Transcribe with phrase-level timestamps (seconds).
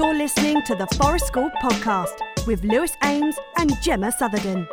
[0.00, 4.66] You're listening to the Forest School podcast with Lewis Ames and Gemma Sutherden.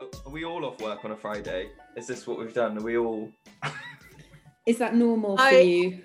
[0.00, 1.68] Are we all off work on a Friday?
[1.94, 2.78] Is this what we've done?
[2.78, 3.30] Are we all?
[4.66, 6.02] Is that normal for I- you?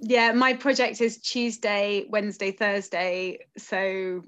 [0.00, 3.38] Yeah, my project is Tuesday, Wednesday, Thursday.
[3.56, 4.20] So,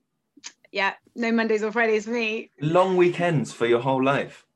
[0.72, 2.50] yeah, no Mondays or Fridays for me.
[2.62, 4.46] Long weekends for your whole life.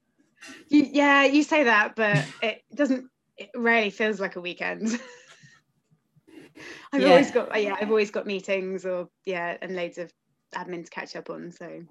[0.71, 3.11] You, yeah, you say that, but it doesn't.
[3.41, 5.01] It rarely feels like a weekend.
[6.93, 7.09] I've Yeah.
[7.09, 10.13] always got yeah, I've always got meetings or yeah, and loads of
[10.55, 11.51] admin to catch up on.
[11.51, 11.83] So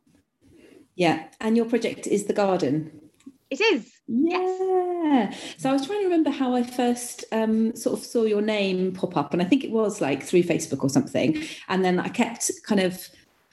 [0.96, 1.26] Yeah.
[1.42, 3.10] And your project is the garden.
[3.50, 3.92] it is.
[4.08, 5.34] Yeah.
[5.58, 8.94] So I was trying to remember how I first um, sort of saw your name
[8.94, 11.44] pop up, and I think it was like through Facebook or something.
[11.68, 13.10] And then I kept kind of,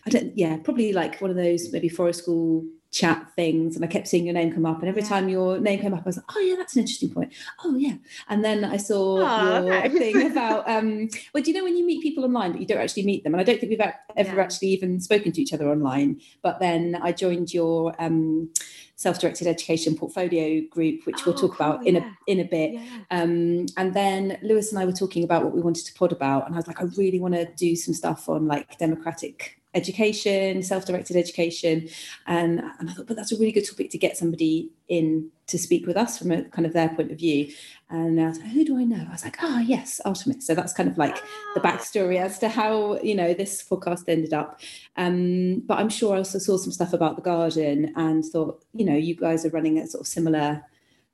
[0.07, 3.89] I don't, yeah, probably like one of those maybe forest school chat things, and I
[3.89, 4.81] kept seeing your name come up.
[4.81, 5.09] And every Yeah.
[5.09, 7.33] time your name came up, I was like, oh yeah, that's an interesting point.
[7.65, 7.95] Oh yeah.
[8.29, 9.43] And then I saw Aw,
[9.85, 12.67] your thing about, um, well, do you know when you meet people online but you
[12.67, 13.35] don't actually meet them?
[13.35, 14.43] And I don't think we've ever Yeah.
[14.43, 16.21] actually even spoken to each other online.
[16.43, 18.51] But then I joined your um,
[18.97, 22.11] self-directed education portfolio group, which we'll Oh, talk about in yeah.
[22.27, 22.73] a in a bit.
[22.73, 22.81] Yeah.
[23.11, 26.47] Um, and then Lewis and I were talking about what we wanted to pod about,
[26.47, 30.63] and I was like, I really want to do some stuff on like democratic education,
[30.63, 31.89] self-directed education,
[32.27, 35.59] and and I thought, but that's a really good topic to get somebody in to
[35.59, 37.53] speak with us from a kind of their point of view.
[37.89, 39.05] And I was like, who do I know?
[39.09, 40.45] I was like, ah, yes, Artemis.
[40.47, 41.17] So that's kind of like
[41.55, 41.67] the Ah.
[41.67, 44.61] backstory as to how you know this podcast ended up.
[44.97, 48.85] Um, but I'm sure I also saw some stuff about the garden and thought, you
[48.85, 50.63] know, you guys are running a sort of similar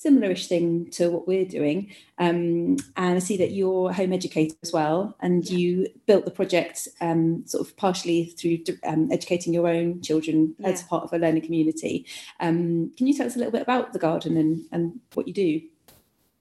[0.03, 1.95] similar-ish thing to what we're doing.
[2.19, 6.31] Um, and I see that you're a home educator as well, and you built the
[6.31, 11.19] project um, sort of partially through um, educating your own children as part of a
[11.19, 12.06] learning community.
[12.41, 15.35] Um, can you tell us a little bit about the garden and, and what you
[15.35, 15.61] do?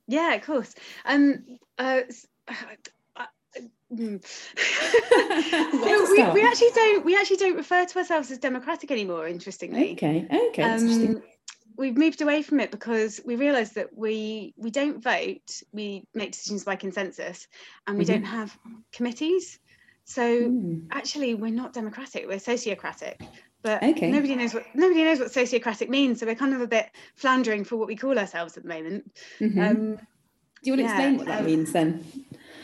[0.07, 0.73] Yeah, of course.
[1.05, 1.43] Um,
[1.78, 2.01] uh,
[2.47, 3.25] uh,
[3.93, 4.25] mm.
[5.81, 9.28] So we, we actually don't we actually don't refer to ourselves as democratic anymore.
[9.28, 11.22] Interestingly, Okay, okay, um,
[11.77, 15.61] we've moved away from it because we realised that we we don't vote.
[15.71, 17.47] We make decisions by consensus,
[17.87, 18.07] and we Mhm.
[18.07, 18.57] don't have
[18.91, 19.59] committees.
[20.05, 20.87] So Mm.
[20.91, 22.27] actually, we're not democratic.
[22.27, 23.15] We're sociocratic.
[23.63, 24.09] But Okay.
[24.09, 26.19] nobody knows what nobody knows what sociocratic means.
[26.19, 29.15] So we're kind of a bit floundering for what we call ourselves at the moment.
[29.39, 29.57] Mhm.
[29.59, 30.01] Um, do
[30.63, 32.05] you want to yeah, explain what that um, means then?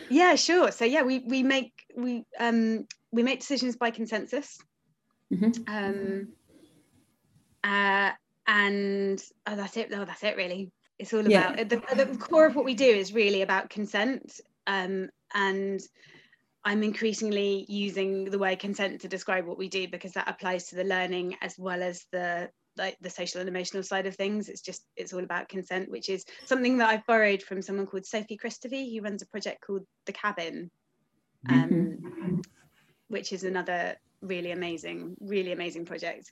[0.09, 0.72] Yeah, sure.
[0.72, 4.57] So yeah, we we make we um we make decisions by consensus.
[5.31, 5.67] Mhm.
[5.67, 6.34] Um
[7.63, 8.12] uh
[8.47, 9.91] and oh that's it.
[9.94, 10.72] Oh, that's it really.
[11.00, 11.52] It's all Yeah.
[11.52, 14.40] about the, the core of what we do is really about consent.
[14.66, 15.81] Um and
[16.63, 20.75] I'm increasingly using the word consent to describe what we do because that applies to
[20.75, 24.50] the learning as well as the like the social and emotional side of things.
[24.50, 28.06] It's just it's all about consent, which is something that I've borrowed from someone called
[28.06, 30.69] Sophie Christophy, who runs a project called The Cabin,
[31.50, 32.44] um,
[33.08, 36.31] which is another really amazing, really amazing project.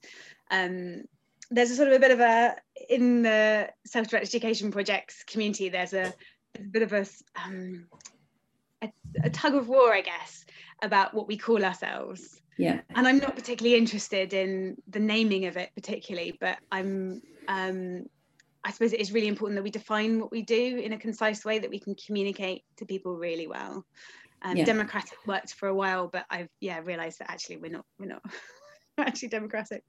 [0.51, 1.03] Um,
[1.51, 2.55] there's a sort of a bit of a
[2.89, 5.69] in the self-directed education projects community.
[5.69, 6.13] There's a,
[6.57, 7.05] a bit of a,
[7.43, 7.87] um,
[8.81, 8.91] a
[9.23, 10.45] a tug of war, I guess,
[10.81, 12.81] about what we call ourselves Yeah.
[12.95, 18.05] and I'm not particularly interested in the naming of it particularly, but I'm um,
[18.63, 21.45] I suppose it is really important that we define what we do in a concise
[21.45, 23.85] way that we can communicate to people really well.
[24.41, 24.65] Um, Yeah.
[24.65, 28.23] Democratic worked for a while, but I've yeah realised that actually we're not we're not
[28.97, 29.83] actually democratic.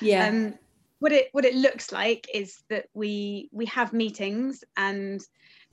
[0.00, 0.28] Yeah.
[0.28, 0.54] Um,
[1.00, 5.20] what it what it looks like is that we we have meetings and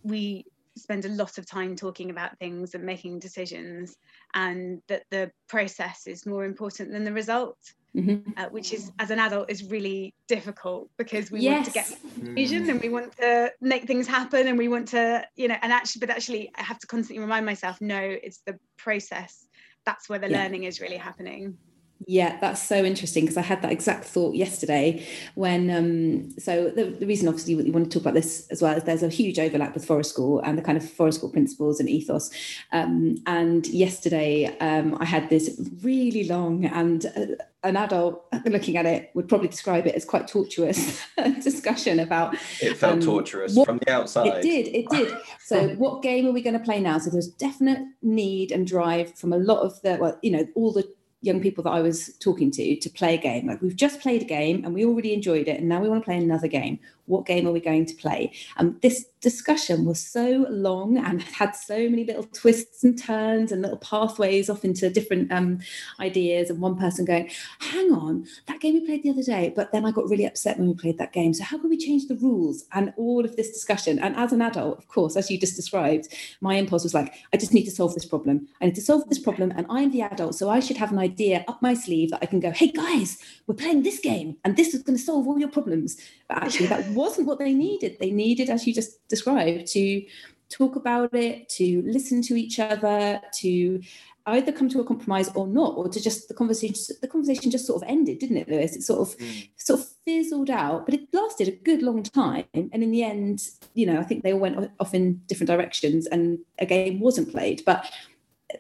[0.04, 0.46] we
[0.78, 3.96] spend a lot of time talking about things and making decisions
[4.34, 7.58] and that the process is more important than the result
[7.96, 8.38] Mhm.
[8.38, 12.00] uh, which is as an adult is really difficult because we want to get Yes.
[12.36, 15.72] vision and we want to make things happen and we want to you know and
[15.74, 19.48] actually but actually i have to constantly remind myself no it's the process
[19.86, 20.44] that's where the Yeah.
[20.44, 21.58] learning is really happening
[22.06, 25.06] Yeah, that's so interesting because I had that exact thought yesterday
[25.36, 28.78] when um so the, the reason obviously we want to talk about this as well
[28.78, 31.80] is there's a huge overlap with Forest School and the kind of Forest School principles
[31.80, 32.30] and ethos.
[32.72, 38.86] Um, and yesterday um, I had this really long and uh, an adult looking at
[38.86, 41.02] it would probably describe it as quite tortuous
[41.44, 44.28] discussion about It felt Um, torturous what- from the outside.
[44.28, 45.18] it did, it did.
[45.44, 47.00] So, what game are we going to play now?
[47.00, 50.72] So, there's definite need and drive from a lot of the, well, you know, all
[50.72, 50.88] the
[51.22, 53.48] young people that I was talking to to play a game.
[53.48, 56.04] Like, we've just played a game and we already enjoyed it, and now we want
[56.04, 56.80] to play another game.
[57.08, 58.32] What game are we going to play?
[58.58, 63.62] And this discussion was so long and had so many little twists and turns and
[63.62, 65.60] little pathways off into different um,
[66.00, 66.50] ideas.
[66.50, 69.86] And one person going, hang on, that game we played the other day, but then
[69.86, 71.34] I got really upset when we played that game.
[71.34, 72.66] So how can we change the rules?
[72.74, 73.98] And all of this discussion.
[74.00, 77.38] And as an adult, of course, as you just described, my impulse was like, I
[77.38, 78.48] just need to solve this problem.
[78.62, 79.52] I need to solve this problem.
[79.56, 80.36] And I'm the adult.
[80.36, 83.18] So I should have an idea up my sleeve that I can go, hey guys,
[83.48, 85.98] we're playing this game and this is going to solve all your problems.
[86.28, 87.98] But actually, that wasn't what they needed.
[88.00, 90.06] They needed, as you just described, to
[90.50, 93.82] talk about it, to listen to each other, to
[94.28, 97.66] either come to a compromise or not, or to just the conversation the conversation just
[97.66, 98.76] sort of ended, didn't it, Lewis?
[98.76, 99.50] It sort of mm.
[99.56, 102.46] sort of fizzled out, but it lasted a good long time.
[102.54, 106.08] And in the end, you know, I think they all went off in different directions
[106.08, 107.64] and a game wasn't played.
[107.66, 107.90] But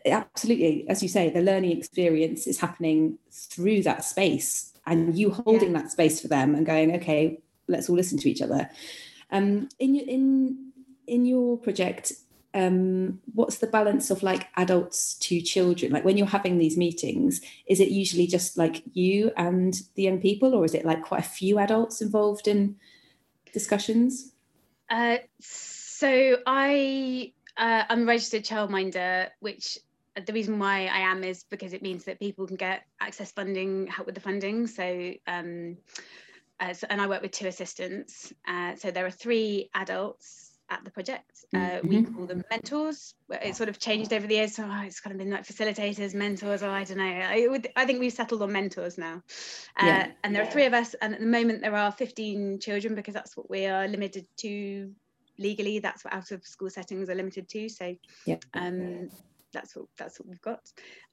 [0.05, 5.73] absolutely, as you say, the learning experience is happening through that space and you holding
[5.73, 5.81] yeah.
[5.81, 8.69] that space for them and going, okay, let's all listen to each other.
[9.31, 10.71] Um, in in
[11.05, 12.13] in your project,
[12.53, 15.91] um, what's the balance of like adults to children?
[15.91, 20.19] Like when you're having these meetings, is it usually just like you and the young
[20.19, 22.77] people, or is it like quite a few adults involved in
[23.53, 24.33] discussions?
[24.89, 29.79] Uh, so I uh, I'm a registered childminder, which
[30.25, 33.87] the reason why I am is because it means that people can get access funding,
[33.87, 34.67] help with the funding.
[34.67, 35.77] So, um,
[36.59, 38.33] uh, so and I work with two assistants.
[38.48, 41.45] Uh, so there are three adults at the project.
[41.54, 41.88] Uh, mm-hmm.
[41.88, 43.13] We call them mentors.
[43.30, 44.56] It's sort of changed over the years.
[44.56, 47.04] So oh, it's kind of been like facilitators, mentors, or I don't know.
[47.04, 49.24] I, would, I think we've settled on mentors now.
[49.81, 50.12] Uh, yeah.
[50.24, 50.94] And there are three of us.
[50.95, 54.92] And at the moment, there are 15 children because that's what we are limited to
[55.38, 55.80] legally.
[55.80, 57.69] That's what out of school settings are limited to.
[57.69, 57.95] So
[58.25, 58.38] yeah.
[58.54, 59.09] um,
[59.54, 60.59] that's what that's what we've got.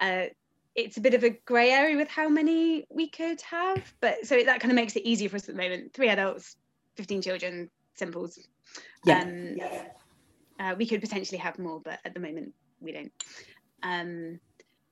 [0.00, 0.26] Uh,
[0.74, 4.42] it's a bit of a grey area with how many we could have, but so
[4.42, 5.92] that kind of makes it easier for us at the moment.
[5.92, 6.56] Three adults,
[6.96, 8.38] fifteen children, simples.
[9.04, 9.22] Yeah.
[9.22, 9.84] Um, yeah.
[10.58, 13.12] Uh, we could potentially have more, but at the moment we don't.
[13.82, 14.40] Um,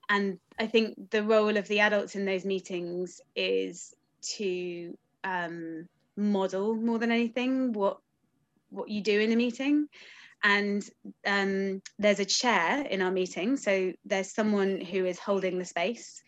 [0.08, 3.94] and I think the role of the adults in those meetings is
[4.36, 7.98] to um, model more than anything what
[8.70, 9.88] what you do in a meeting
[10.42, 10.82] and
[11.26, 16.22] um, there's a chair in our meeting so there's someone who is holding the space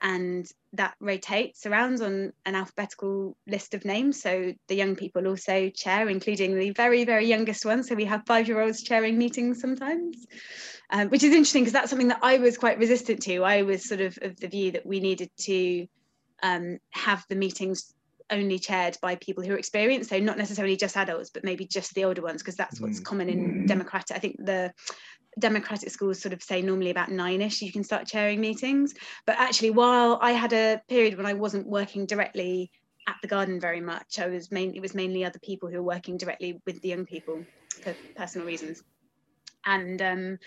[0.00, 4.22] and that rotates around on an alphabetical list of names.
[4.22, 7.82] So the young people also chair including the very very youngest one.
[7.82, 10.24] So we have five year olds chairing meetings sometimes
[10.90, 13.42] um, which is interesting because that's something that i was quite resistant to.
[13.42, 15.86] I was sort of of the view that we needed to
[16.42, 17.94] um, have the meetings
[18.30, 21.94] only chaired by people who are experienced so not necessarily just adults but maybe just
[21.94, 23.04] the older ones because that's what's mm.
[23.04, 24.72] common in democratic i think the
[25.38, 28.94] democratic schools sort of say normally about nine-ish you can start chairing meetings.
[29.24, 32.70] But actually while i had a period when i wasn't working directly
[33.06, 35.94] at the garden very much i was mainly it was mainly other people who were
[35.94, 37.44] working directly with the young people
[37.78, 38.82] for personal reasons.
[39.64, 40.38] And um,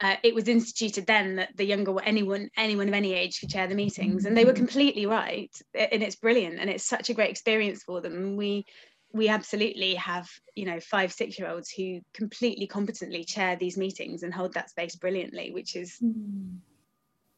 [0.00, 3.66] uh, it was instituted then that the younger anyone anyone of any age could chair
[3.66, 4.56] the meetings and they were mm.
[4.56, 8.64] completely right and it's brilliant and it's such a great experience for them we
[9.12, 14.22] we absolutely have you know five six year olds who completely competently chair these meetings
[14.22, 16.56] and hold that space brilliantly which is mm.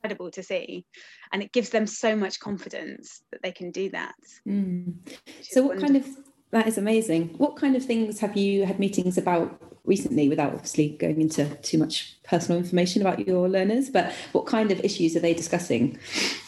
[0.02, 0.86] incredible to see
[1.32, 4.14] and it gives them so much confidence that they can do that
[4.48, 4.94] mm.
[5.42, 5.94] so what wonderful.
[5.94, 7.34] kind of that is amazing.
[7.38, 11.78] What kind of things have you had meetings about recently, without obviously going into too
[11.78, 13.90] much personal information about your learners?
[13.90, 15.98] But what kind of issues are they discussing?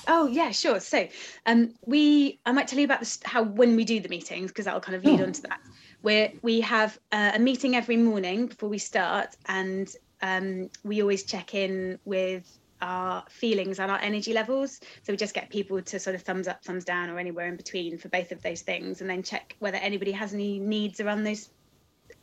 [0.07, 0.81] Oh yeah, sure.
[0.81, 1.09] So
[1.47, 4.65] um, we, I might tell you about this, how when we do the meetings because
[4.65, 5.25] that will kind of lead oh.
[5.25, 5.61] on to that.
[6.03, 9.93] Where we have uh, a meeting every morning before we start, and
[10.23, 14.81] um, we always check in with our feelings and our energy levels.
[15.03, 17.57] So we just get people to sort of thumbs up, thumbs down, or anywhere in
[17.57, 21.25] between for both of those things, and then check whether anybody has any needs around
[21.25, 21.51] those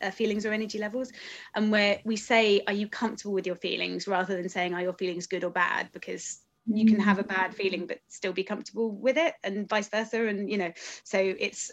[0.02, 1.10] uh, feelings or energy levels.
[1.54, 4.94] And where we say, "Are you comfortable with your feelings?" rather than saying, "Are your
[4.94, 8.90] feelings good or bad?" Because you can have a bad feeling but still be comfortable
[8.90, 10.26] with it, and vice versa.
[10.26, 10.72] And you know,
[11.04, 11.70] so it's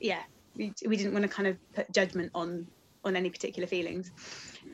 [0.00, 0.22] yeah,
[0.56, 2.68] we, we didn't want to kind of put judgment on
[3.04, 4.10] on any particular feelings,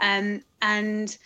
[0.01, 1.17] um, and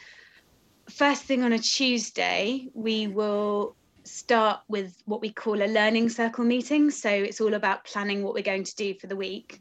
[0.90, 6.44] first thing on a Tuesday, we will start with what we call a learning circle
[6.44, 6.90] meeting.
[6.90, 9.60] So it's all about planning what we're going to do for the week.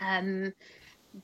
[0.00, 0.52] Um,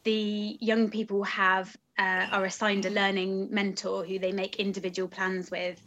[0.04, 5.50] the young people have uh, are assigned a learning mentor who they make individual plans
[5.50, 5.80] with.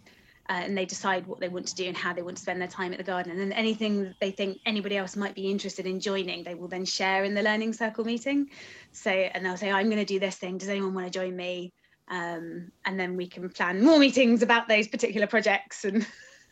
[0.50, 2.60] Uh, and they decide what they want to do and how they want to spend
[2.60, 3.32] their time at the garden.
[3.32, 6.84] And then anything they think anybody else might be interested in joining, they will then
[6.84, 8.50] share in the learning circle meeting.
[8.92, 10.58] So, and they'll say, I'm going to do this thing.
[10.58, 11.72] Does anyone want to join me?
[12.12, 16.06] um, and then we can plan more meetings about those particular projects and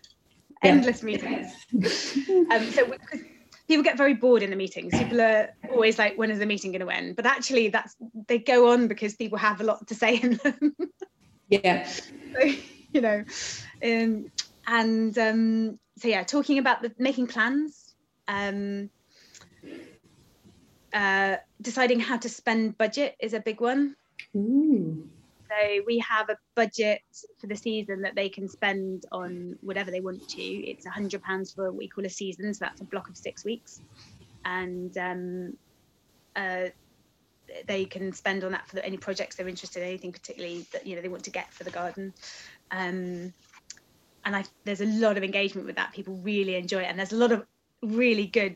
[0.63, 1.47] endless meetings.
[2.49, 2.97] um, so we,
[3.69, 4.97] people get very bored in the meetings.
[4.97, 7.15] People are always like, when is the meeting going to end?
[7.15, 7.95] But actually, that's
[8.27, 10.75] they go on because people have a lot to say in them.
[11.47, 11.87] yeah.
[12.39, 12.45] So,
[12.93, 13.23] you know,
[13.83, 14.31] um,
[14.67, 17.95] and um, so yeah, talking about the making plans,
[18.27, 18.91] um,
[20.93, 23.95] uh, deciding how to spend budget is a big one.
[24.35, 25.09] Ooh.
[25.49, 27.01] So we have a budget
[27.39, 30.41] for the season that they can spend on whatever they want to.
[30.41, 33.17] It's a hundred pounds for what we call a season, so that's a block of
[33.17, 33.81] six weeks,
[34.45, 35.57] and um,
[36.35, 36.65] uh,
[37.67, 40.95] they can spend on that for any projects they're interested in, anything particularly that you
[40.95, 42.13] know they want to get for the garden.
[42.69, 43.33] Um,
[44.25, 45.93] and I, there's a lot of engagement with that.
[45.93, 47.43] People really enjoy it, and there's a lot of
[47.81, 48.55] really good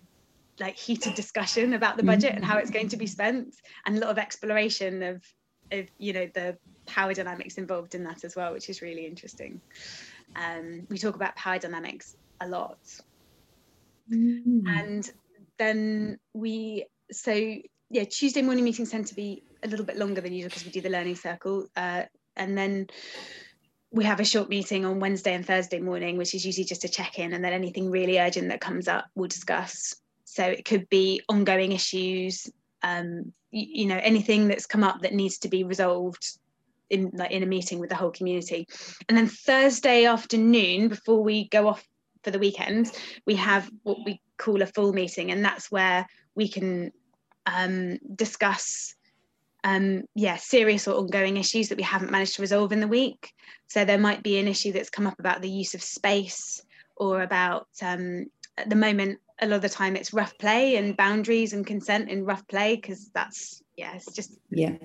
[0.60, 3.56] like heated discussion about the budget and how it's going to be spent
[3.88, 5.24] and a lot of exploration of
[5.72, 9.62] of you know the power dynamics involved in that as well, which is really interesting.
[10.36, 12.80] Um, we talk about power dynamics a lot.
[14.12, 14.68] Mm.
[14.68, 15.12] And
[15.58, 17.56] then we, so
[17.90, 20.72] yeah, Tuesday morning meetings tend to be a little bit longer than usual because we
[20.72, 21.68] do the learning circle.
[21.76, 22.04] Uh,
[22.36, 22.88] and then
[23.92, 26.90] we have a short meeting on Wednesday and Thursday morning, which is usually just a
[26.90, 27.34] check in.
[27.34, 29.96] And then anything really urgent that comes up, we'll discuss.
[30.26, 32.50] So it could be ongoing issues,
[32.82, 36.40] um, you, you know, anything that's come up that needs to be resolved
[36.94, 38.68] in like in a meeting with the whole community.
[39.10, 41.86] And then thursday afternoon before we go off
[42.24, 42.90] for the weekend
[43.26, 46.92] we have what we call a full meeting and that's where we can
[47.46, 48.96] um, discuss
[49.66, 53.32] um, yeah serious or ongoing issues that we haven't managed to resolve in the week.
[53.68, 56.62] So there might be an issue that's come up about the use of space
[56.98, 58.26] or about um,
[58.58, 62.10] at the moment a lot of the time it's rough play and boundaries and consent
[62.10, 64.76] in rough play because that's yeah it's just yeah.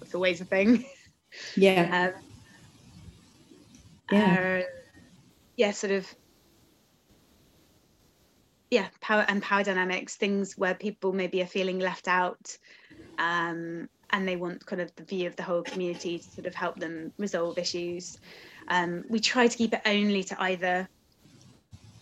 [0.00, 0.84] it's always a thing
[1.56, 2.12] yeah.
[2.12, 2.22] Um,
[4.10, 4.60] yeah.
[4.60, 4.66] Uh,
[5.56, 6.14] yeah, sort of.
[8.70, 12.54] Yeah, power and power dynamics, things where people maybe are feeling left out,
[13.18, 16.54] um, and they want kind of the view of the whole community to sort of
[16.54, 18.18] help them resolve issues.
[18.68, 20.86] Um, we try to keep it only to either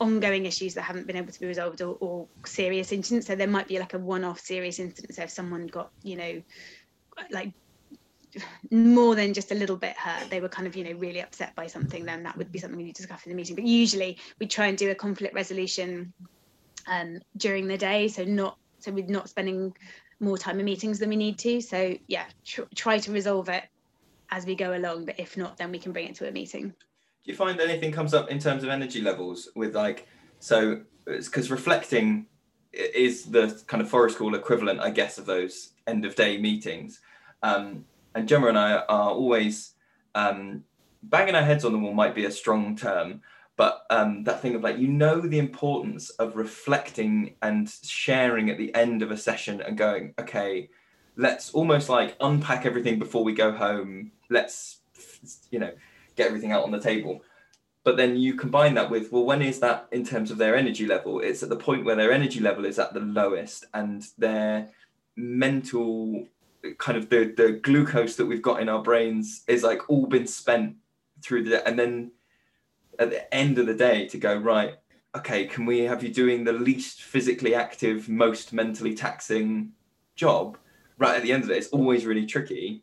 [0.00, 3.28] ongoing issues that haven't been able to be resolved or, or serious incidents.
[3.28, 5.14] So there might be like a one-off serious incident.
[5.14, 6.42] So if someone got, you know,
[7.30, 7.52] like
[8.70, 10.30] more than just a little bit hurt.
[10.30, 12.78] They were kind of you know really upset by something then that would be something
[12.78, 13.56] we discuss in the meeting.
[13.56, 16.12] But usually we try and do a conflict resolution
[16.86, 19.74] um, during the day so not so we're not spending
[20.20, 21.60] more time in meetings than we need to.
[21.60, 23.64] So yeah tr- try to resolve it
[24.30, 26.68] as we go along but if not then we can bring it to a meeting.
[26.68, 30.06] Do you find anything comes up in terms of energy levels with like
[30.38, 32.26] so because reflecting
[32.72, 37.00] is the kind of forest school equivalent i guess of those end of day meetings.
[37.42, 37.84] Um,
[38.16, 39.74] and Gemma and I are always
[40.14, 40.64] um,
[41.02, 43.20] banging our heads on the wall might be a strong term,
[43.56, 48.56] but um, that thing of like you know the importance of reflecting and sharing at
[48.56, 50.70] the end of a session and going, okay,
[51.16, 54.12] let's almost like unpack everything before we go home.
[54.30, 54.80] Let's
[55.50, 55.72] you know
[56.16, 57.22] get everything out on the table.
[57.84, 60.86] But then you combine that with, well, when is that in terms of their energy
[60.86, 61.20] level?
[61.20, 64.70] It's at the point where their energy level is at the lowest and their
[65.14, 66.26] mental
[66.74, 70.26] kind of the the glucose that we've got in our brains is like all been
[70.26, 70.76] spent
[71.22, 71.62] through the day.
[71.64, 72.12] And then
[72.98, 74.76] at the end of the day to go right
[75.14, 79.72] okay can we have you doing the least physically active most mentally taxing
[80.14, 80.58] job?
[80.98, 82.82] Right at the end of it it's always really tricky.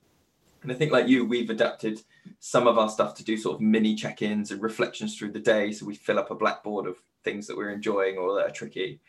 [0.61, 2.01] And i think like you we've adapted
[2.39, 5.71] some of our stuff to do sort of mini check-ins and reflections through the day.
[5.71, 8.99] So we fill up a blackboard of things that we're enjoying or that are tricky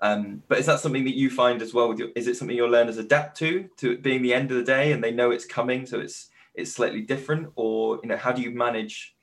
[0.00, 1.88] um, but is that something that you find as well?
[1.88, 4.64] With your, is it something your learners adapt to, to being the end of the
[4.64, 8.32] day, and they know it's coming, so it's it's slightly different, or you know, how
[8.32, 9.14] do you manage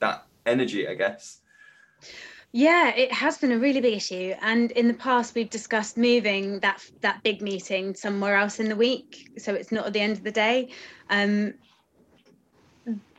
[0.00, 0.86] that energy?
[0.86, 1.40] I guess.
[2.52, 6.60] Yeah, it has been a really big issue, and in the past we've discussed moving
[6.60, 10.18] that that big meeting somewhere else in the week, so it's not at the end
[10.18, 10.70] of the day.
[11.10, 11.54] Um,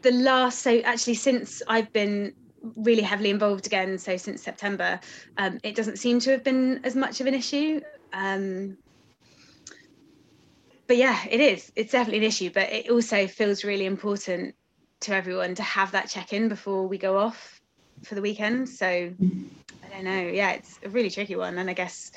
[0.01, 3.98] the last, so actually, since I've been really heavily involved again.
[3.98, 5.00] So since September,
[5.38, 7.82] um, it doesn't seem to have been as much of an issue.
[8.13, 8.78] Um,
[10.88, 11.72] but yeah, it is.
[11.75, 12.50] It's definitely an issue.
[12.54, 14.56] But it also feels really important
[15.01, 17.62] to everyone to have that check-in before we go off
[18.04, 18.68] for the weekend.
[18.70, 20.22] So I don't know.
[20.22, 22.12] Yeah, it's a really tricky one, and I guess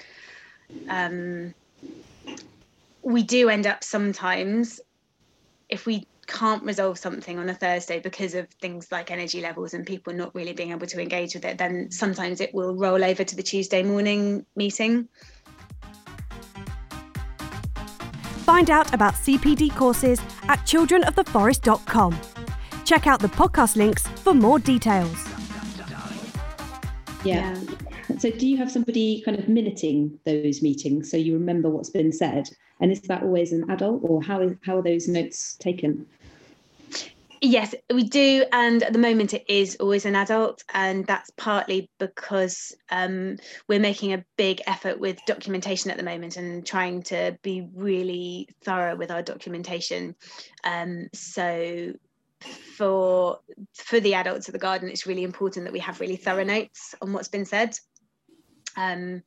[0.88, 1.54] um,
[3.02, 4.80] we do end up sometimes
[5.68, 9.86] if we can't resolve something on a Thursday because of things like energy levels and
[9.86, 13.22] people not really being able to engage with it, then sometimes it will roll over
[13.22, 15.08] to the Tuesday morning meeting.
[18.44, 22.18] Find out about CPD courses at childrenoftheforest.com.
[22.84, 25.16] Check out the podcast links for more details.
[27.24, 27.56] Yeah.
[28.18, 32.12] So, do you have somebody kind of minuting those meetings so you remember what's been
[32.12, 32.48] said?
[32.80, 36.06] And is that always an adult, or how is how are those notes taken?
[37.44, 41.90] Yes, we do, and at the moment it is always an adult, and that's partly
[41.98, 43.36] because um,
[43.68, 48.48] we're making a big effort with documentation at the moment and trying to be really
[48.62, 50.14] thorough with our documentation.
[50.62, 51.94] Um, so
[52.76, 53.40] for
[53.74, 56.94] for the adults at the garden, it's really important that we have really thorough notes
[57.02, 57.76] on what's been said.
[58.76, 59.24] Um,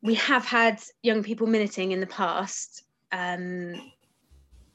[0.00, 2.84] we have had young people minuting in the past.
[3.12, 3.74] Um,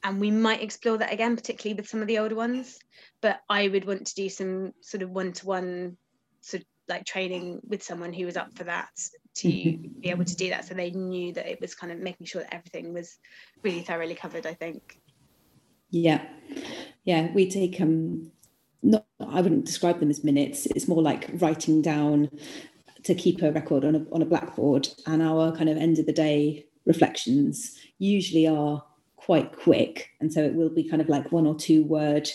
[0.02, 2.78] and we might explore that again, particularly with some of the older ones.
[3.20, 5.96] But I would want to do some sort of one-to-one
[6.40, 8.90] sort of like training with someone who was up for that
[9.36, 10.00] to mm-hmm.
[10.00, 12.42] be able to do that, so they knew that it was kind of making sure
[12.42, 13.18] that everything was
[13.62, 14.46] really thoroughly covered.
[14.46, 15.00] I think.
[15.90, 16.22] Yeah,
[17.04, 18.30] yeah, we take um,
[18.82, 20.66] not I wouldn't describe them as minutes.
[20.66, 22.30] It's more like writing down
[23.04, 26.06] to keep a record on a on a blackboard, and our kind of end of
[26.06, 28.82] the day reflections usually are
[29.30, 30.10] quite quick.
[30.18, 32.28] And so it will be kind of like one or two word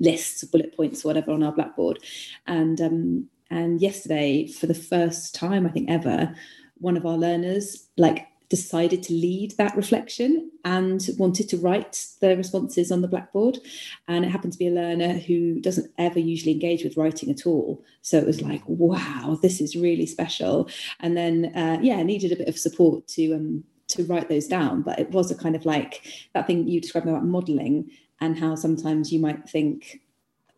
[0.00, 1.98] lists, bullet points, whatever on our blackboard.
[2.46, 6.34] And um, and yesterday, for the first time, I think ever,
[6.78, 12.34] one of our learners like decided to lead that reflection and wanted to write the
[12.34, 13.58] responses on the blackboard.
[14.06, 17.46] And it happened to be a learner who doesn't ever usually engage with writing at
[17.46, 17.84] all.
[18.00, 20.70] So it was like, wow, this is really special.
[21.00, 24.82] And then, uh, yeah, needed a bit of support to um, to write those down
[24.82, 27.90] but it was a kind of like that thing you described about modeling
[28.20, 30.00] and how sometimes you might think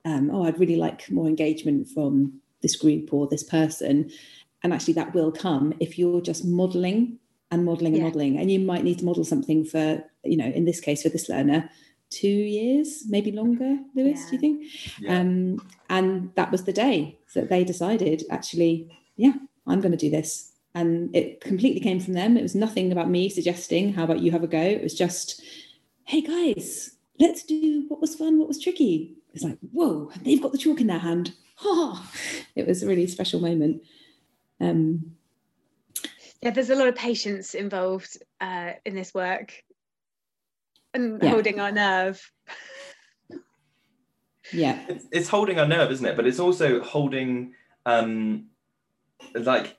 [0.05, 4.11] um, oh i'd really like more engagement from this group or this person
[4.63, 7.19] and actually that will come if you're just modeling
[7.51, 8.09] and modeling and yeah.
[8.09, 11.09] modeling and you might need to model something for you know in this case for
[11.09, 11.69] this learner
[12.11, 14.27] two years maybe longer lewis yeah.
[14.27, 14.67] do you think
[15.01, 15.21] yeah.
[15.21, 19.33] um, and that was the day that they decided actually yeah
[19.67, 22.37] i'm going to do this and it completely came from them.
[22.37, 24.61] It was nothing about me suggesting, how about you have a go?
[24.61, 25.43] It was just,
[26.05, 29.17] hey guys, let's do what was fun, what was tricky.
[29.35, 31.35] It's like, whoa, they've got the chalk in their hand.
[31.63, 32.11] Ha!
[32.57, 33.83] It was a really special moment.
[34.63, 35.13] Um,
[36.41, 39.53] yeah, there's a lot of patience involved uh, in this work
[40.95, 41.29] and yeah.
[41.29, 42.33] holding our nerve.
[44.55, 44.81] yeah.
[44.89, 46.17] It's, it's, holding our nerve, isn't it?
[46.17, 47.53] But it's also holding
[47.85, 48.47] um,
[49.35, 49.77] like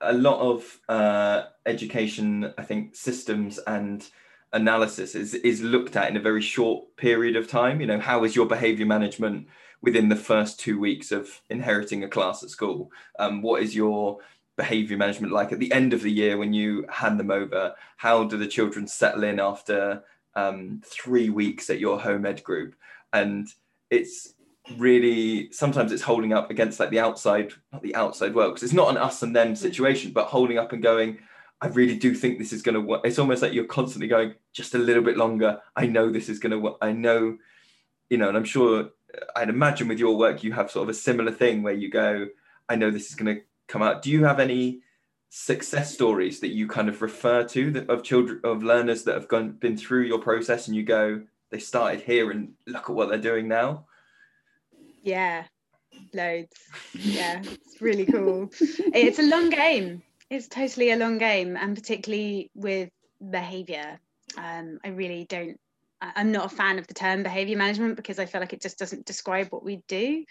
[0.00, 4.06] a lot of uh, education, I think, systems and
[4.52, 7.80] analysis is is looked at in a very short period of time.
[7.80, 9.46] You know, how is your behavior management
[9.80, 12.90] within the first two weeks of inheriting a class at school?
[13.18, 14.18] Um, what is your
[14.56, 17.74] behavior management like at the end of the year when you hand them over?
[17.96, 20.02] How do the children settle in after
[20.34, 22.74] um, three weeks at your home ed group?
[23.12, 23.48] And
[23.90, 24.34] it's
[24.76, 28.72] really sometimes it's holding up against like the outside not the outside world because it's
[28.72, 29.56] not an us and them mm.
[29.56, 31.18] situation but holding up and going
[31.60, 34.34] i really do think this is going to work it's almost like you're constantly going
[34.52, 35.60] just a little bit longer.
[35.76, 37.38] I know this is going to work i know
[38.10, 40.88] you know and i'm sure uh, i'd imagine with your work you have sort of
[40.90, 42.26] a similar thing where you go
[42.68, 44.02] i know this is going to come out.
[44.02, 44.80] Do you have any
[45.30, 49.28] success stories that you kind of refer to that of children of learners that have
[49.28, 53.10] gone been through your process and you go they started here and look at what
[53.10, 53.84] they're doing now
[55.02, 55.44] yeah,
[56.14, 56.56] loads.
[56.94, 58.50] Yeah, it's really cool.
[58.60, 60.02] it's a long game.
[60.30, 62.90] It's totally a long game, and particularly with
[63.30, 63.98] behavior.
[64.36, 65.58] Um, I really don't.
[66.00, 68.78] I'm not a fan of the term behavior management because I feel like it just
[68.78, 70.24] doesn't describe what we do.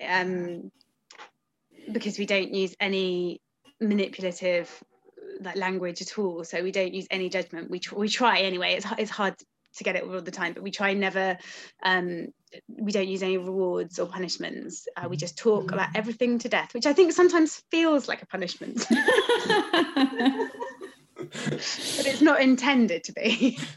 [0.00, 0.62] Mm.
[0.62, 0.70] Um,
[1.90, 3.40] because we don't use any
[3.80, 4.70] manipulative
[5.40, 8.74] like language at all so we don't use any judgment we, tr- we try anyway
[8.74, 9.34] it's, it's hard
[9.76, 11.36] to get it all the time but we try never
[11.82, 12.28] um,
[12.68, 14.88] we don't use any rewards or punishments.
[14.96, 18.26] Uh, we just talk about everything to death which i think sometimes feels like a
[18.26, 18.86] punishment.
[21.16, 23.58] But it's not intended to be.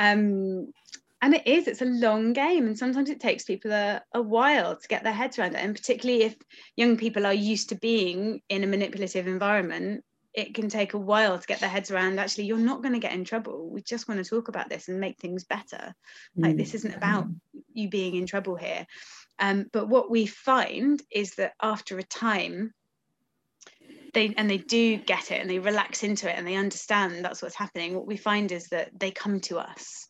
[0.00, 0.72] Um,
[1.20, 4.76] and it is it's a long game and sometimes it takes people a, a while
[4.76, 6.36] to get their heads around it and particularly if
[6.76, 10.04] young people are used to being in a manipulative environment
[10.38, 13.00] it can take a while to get their heads around actually you're not going to
[13.00, 13.68] get in trouble.
[13.68, 15.92] We just want to talk about this and make things better.
[16.38, 16.44] Mm.
[16.44, 17.26] like this isn't about
[17.72, 18.86] you being in trouble here.
[19.40, 22.72] Um, but what we find is that after a time
[24.14, 27.42] they and they do get it and they relax into it and they understand that's
[27.42, 30.07] what's happening what we find is that they come to us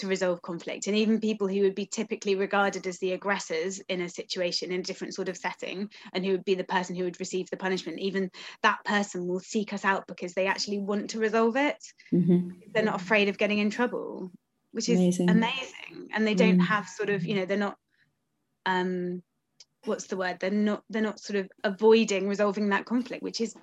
[0.00, 0.86] to resolve conflict.
[0.86, 4.80] And even people who would be typically regarded as the aggressors in a situation in
[4.80, 7.56] a different sort of setting, and who would be the person who would receive the
[7.56, 8.30] punishment, even
[8.62, 11.76] that person will seek us out because they actually want to resolve it.
[12.12, 12.50] Mm-hmm.
[12.72, 14.30] They're not afraid of getting in trouble,
[14.72, 15.30] which is amazing.
[15.30, 16.08] amazing.
[16.14, 16.66] And they don't mm.
[16.66, 17.76] have sort of, you know, they're not
[18.66, 19.22] um
[19.86, 23.54] what's the word they're not they're not sort of avoiding resolving that conflict which is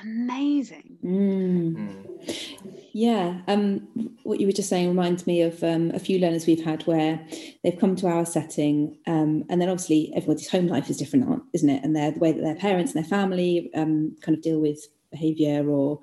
[0.00, 1.76] amazing Mm.
[1.76, 2.52] Mm.
[2.94, 3.88] Yeah, um,
[4.22, 7.26] what you were just saying reminds me of um, a few learners we've had where
[7.64, 11.70] they've come to our setting, um, and then obviously everybody's home life is different, isn't
[11.70, 11.82] it?
[11.82, 14.86] And their the way that their parents and their family um, kind of deal with
[15.10, 16.00] behaviour or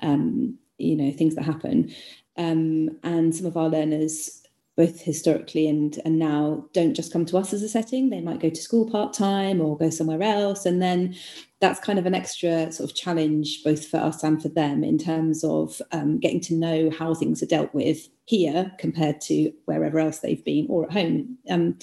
[0.00, 1.94] um, you know things that happen.
[2.36, 4.42] Um, and some of our learners,
[4.76, 8.10] both historically and and now, don't just come to us as a setting.
[8.10, 11.14] They might go to school part time or go somewhere else, and then
[11.62, 14.98] that's kind of an extra sort of challenge both for us and for them in
[14.98, 19.98] terms of um, getting to know how things are dealt with here compared to wherever
[19.98, 21.36] else they've been or at home.
[21.50, 21.76] Um,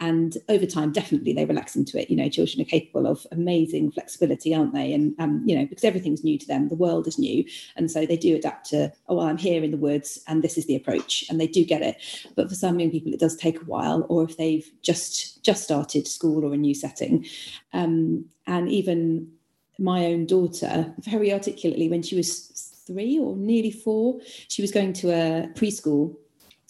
[0.00, 2.10] And over time, definitely they relax into it.
[2.10, 4.92] You know, children are capable of amazing flexibility, aren't they?
[4.92, 7.44] And um, you know, because everything's new to them, the world is new,
[7.76, 8.92] and so they do adapt to.
[9.08, 11.64] Oh, well, I'm here in the woods, and this is the approach, and they do
[11.64, 11.96] get it.
[12.34, 15.62] But for some young people, it does take a while, or if they've just just
[15.62, 17.26] started school or a new setting,
[17.72, 19.30] um, and even
[19.78, 24.92] my own daughter very articulately when she was three or nearly four she was going
[24.92, 26.14] to a preschool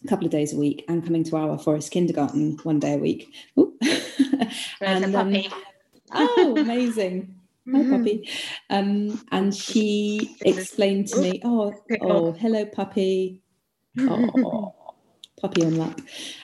[0.05, 2.98] a couple of days a week and coming to our forest kindergarten one day a
[2.98, 3.77] week Ooh.
[4.81, 5.37] There's a um,
[6.12, 7.35] oh amazing
[7.70, 7.90] Hi, Mhm.
[7.90, 8.29] puppy.
[8.70, 13.40] Um, and she explained to me, "Oh, oh, hello, puppy.
[14.01, 14.75] Oh,
[15.40, 16.01] puppy on lap."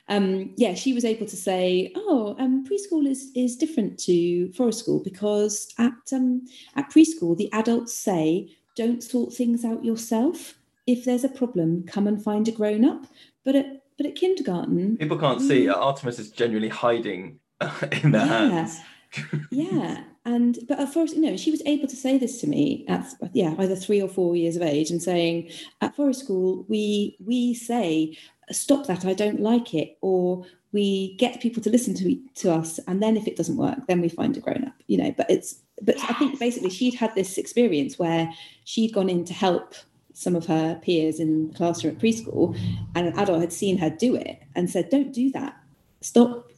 [0.09, 4.78] Um, yeah, she was able to say, "Oh, um, preschool is is different to forest
[4.78, 10.55] school because at um, at preschool the adults say don't sort things out yourself.
[10.87, 13.03] If there's a problem, come and find a grown up.
[13.45, 15.69] But at but at kindergarten, People can't see.
[15.69, 17.41] Artemis is genuinely hiding
[18.03, 18.49] in their Yeah.
[18.49, 18.81] hands.
[19.51, 22.85] yeah and but at Forest, you know she was able to say this to me
[22.88, 27.17] at yeah either three or four years of age and saying at forest school we
[27.25, 28.14] we say
[28.53, 32.78] stop that i don't like it or we get people to listen to to us
[32.87, 35.31] and then if it doesn't work then we find a grown up you know but
[35.31, 38.31] it's but i think basically she'd had this experience where
[38.64, 39.74] she'd gone in to help
[40.12, 42.59] some of her peers in the classroom at preschool
[42.94, 45.57] and an adult had seen her do it and said don't do that
[46.00, 46.48] stop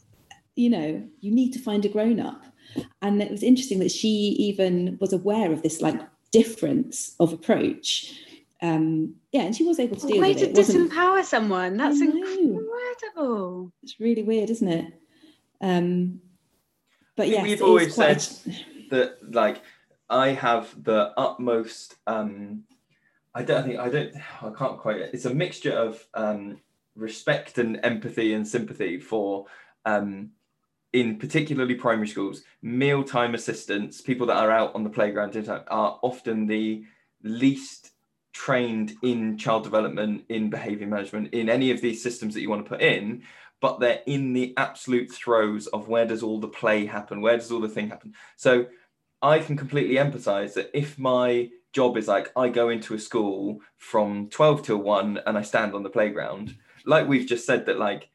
[0.55, 2.43] you know, you need to find a grown up.
[3.01, 5.99] And it was interesting that she even was aware of this like
[6.31, 8.13] difference of approach.
[8.61, 10.49] Um, yeah, and she was able to deal way with to it.
[10.51, 11.77] It wasn't- disempower someone.
[11.77, 13.71] That's incredible.
[13.81, 14.93] It's really weird, isn't it?
[15.61, 16.21] Um,
[17.15, 19.61] but think yes, we've always quite said that like
[20.09, 22.63] I have the utmost um
[23.33, 26.59] I don't think I don't I can't quite it's a mixture of um
[26.95, 29.45] respect and empathy and sympathy for
[29.85, 30.31] um
[30.93, 36.47] in particularly primary schools mealtime assistants people that are out on the playground are often
[36.47, 36.83] the
[37.23, 37.90] least
[38.33, 42.63] trained in child development in behavior management in any of these systems that you want
[42.63, 43.21] to put in
[43.59, 47.21] but they're in the absolute throes of where does all the play happen?
[47.21, 48.13] Where does all the thing happen?
[48.35, 48.65] So
[49.23, 53.59] i can completely empathize that if my job is like i go into a school
[53.77, 56.55] from 12 till 1 and i stand on the playground
[56.87, 58.09] like we've just said that like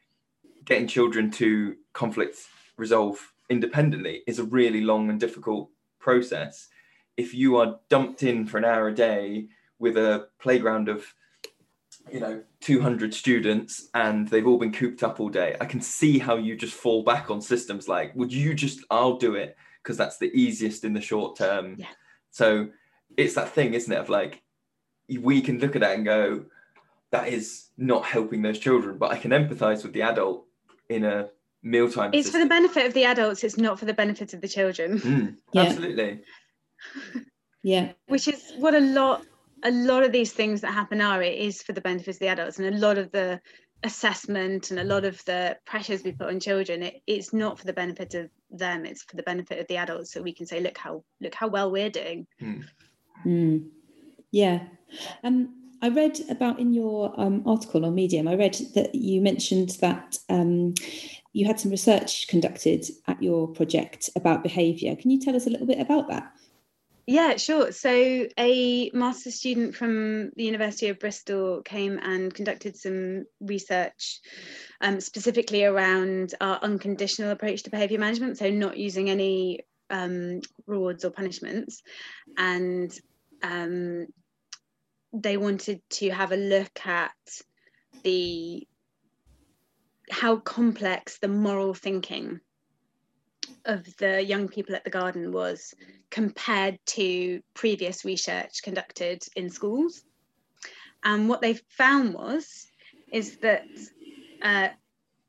[0.64, 2.38] getting children to conflict
[2.76, 6.68] resolve independently is a really long and difficult process.
[7.16, 11.04] If you are dumped in for an hour a day with a playground of
[12.12, 15.56] you know 200 students and they've all been cooped up all day.
[15.60, 19.16] I can see how you just fall back on systems like would you just i'll
[19.16, 21.74] do it because that's the easiest in the short term.
[21.78, 21.86] Yeah.
[22.30, 22.68] so
[23.16, 24.42] it's that thing isn't it of like
[25.20, 26.44] we can look at that and go
[27.10, 30.44] that is not helping those children but i can empathize with the adult
[30.88, 31.28] in a
[31.62, 34.48] mealtime It's for the benefit of the adults, it's not for the benefit of the
[34.48, 35.62] children, Mm, Yeah.
[35.62, 36.20] absolutely.
[37.62, 39.24] Yeah, which is what a lot
[39.66, 42.29] a lot of these things that happen are it is for the benefit of the
[42.29, 43.40] adults and a lot of the
[43.83, 47.66] assessment and a lot of the pressures we put on children it, it's not for
[47.66, 50.61] the benefit of them it's for the benefit of the adults so we can say
[50.61, 52.26] look how look how well we're doing
[53.24, 53.68] Mm.
[54.31, 54.64] Yeah.
[55.24, 59.70] Um, I read about in your um, article on Medium, I read that you mentioned
[59.81, 60.74] that um,
[61.33, 64.96] you had some research conducted at your project about behaviour.
[64.96, 66.33] Can you tell us a little bit about that?
[67.09, 67.71] Yeah, sure.
[67.71, 74.21] So, a master's student from the University of Bristol came and conducted some research
[74.81, 78.38] um, specifically around our unconditional approach to behaviour management.
[78.38, 81.81] So, not using any um, rewards or punishments.
[82.37, 82.92] And
[83.40, 84.09] um,
[85.12, 87.12] they wanted to have a look at
[88.03, 88.66] the
[90.11, 92.40] how complex the moral thinking
[93.64, 95.74] of the young people at the garden was
[96.11, 100.02] compared to previous research conducted in schools.
[101.04, 102.66] And what they found was
[103.12, 103.64] is that
[104.42, 104.68] uh,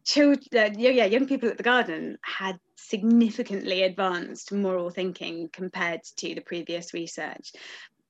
[0.03, 6.33] children, uh, yeah, young people at the garden had significantly advanced moral thinking compared to
[6.33, 7.51] the previous research.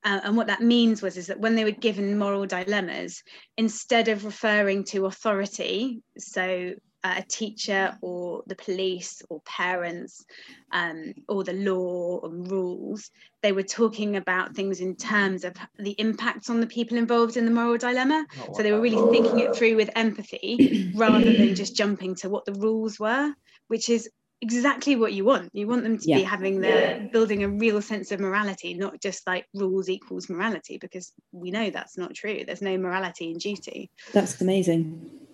[0.04, 3.22] Uh, and what that means was is that when they were given moral dilemmas,
[3.56, 6.72] instead of referring to authority, so
[7.04, 10.24] a teacher or the police or parents
[10.72, 13.10] um, or the law and rules,
[13.42, 17.44] they were talking about things in terms of the impacts on the people involved in
[17.44, 18.26] the moral dilemma.
[18.40, 22.28] Oh, so they were really thinking it through with empathy rather than just jumping to
[22.28, 23.32] what the rules were,
[23.68, 24.08] which is
[24.40, 25.50] exactly what you want.
[25.52, 26.16] You want them to yeah.
[26.16, 26.98] be having the yeah.
[27.12, 31.70] building a real sense of morality, not just like rules equals morality, because we know
[31.70, 32.44] that's not true.
[32.44, 33.90] There's no morality in duty.
[34.12, 35.27] That's amazing.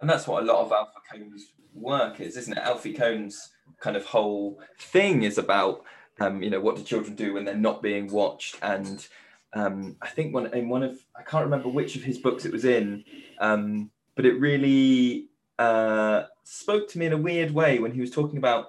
[0.00, 2.62] And that's what a lot of Alfie Kohn's work is, isn't it?
[2.62, 5.84] Alfie Kohn's kind of whole thing is about,
[6.20, 8.56] um, you know, what do children do when they're not being watched?
[8.62, 9.06] And
[9.54, 12.52] um, I think one in one of I can't remember which of his books it
[12.52, 13.04] was in,
[13.38, 15.28] um, but it really
[15.58, 18.66] uh, spoke to me in a weird way when he was talking about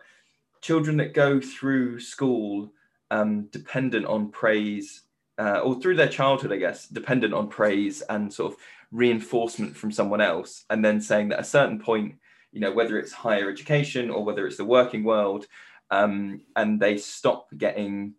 [0.61, 2.71] children that go through school
[3.11, 5.01] um, dependent on praise
[5.37, 8.59] uh, or through their childhood, I guess, dependent on praise and sort of
[8.91, 12.15] reinforcement from someone else, and then saying that at a certain point,
[12.51, 15.45] you know, whether it's higher education or whether it's the working world,
[15.91, 18.13] um, and they stop getting,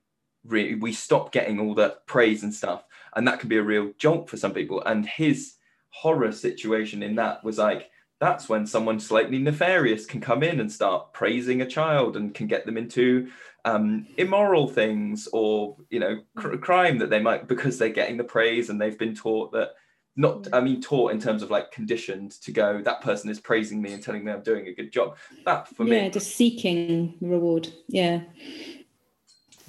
[0.45, 2.85] re- we stop getting all that praise and stuff,
[3.17, 4.83] and that can be a real jolt for some people.
[4.85, 5.55] And his
[5.91, 10.71] horror situation in that was like that's when someone slightly nefarious can come in and
[10.71, 13.29] start praising a child and can get them into
[13.65, 18.25] um, immoral things or you know cr- crime that they might because they're getting the
[18.25, 19.71] praise and they've been taught that
[20.19, 20.55] not hmm.
[20.55, 23.93] i mean taught in terms of like conditioned to go that person is praising me
[23.93, 25.17] and telling me i'm doing a good job.
[25.47, 27.69] That for yeah, me yeah just seeking reward.
[27.89, 28.23] Yeah.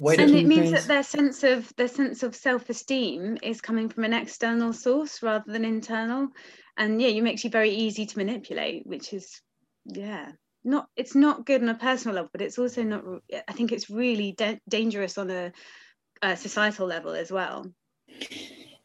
[0.02, 4.14] And it means that their sense of their sense of self-esteem is coming from an
[4.14, 6.28] external source rather than internal.
[6.76, 9.40] And yeah it makes you very easy to manipulate which is
[9.84, 10.32] yeah
[10.64, 13.02] not it's not good on a personal level but it's also not
[13.48, 15.52] i think it's really da- dangerous on a,
[16.22, 17.66] a societal level as well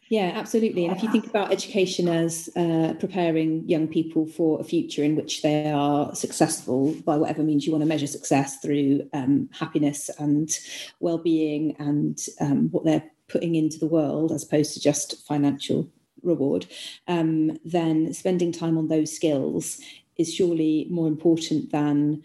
[0.09, 0.85] yeah, absolutely.
[0.85, 5.15] And if you think about education as uh, preparing young people for a future in
[5.15, 10.09] which they are successful by whatever means you want to measure success through um, happiness
[10.19, 10.59] and
[10.99, 15.89] well-being and um, what they're putting into the world, as opposed to just financial
[16.21, 16.67] reward,
[17.07, 19.79] um, then spending time on those skills
[20.17, 22.21] is surely more important than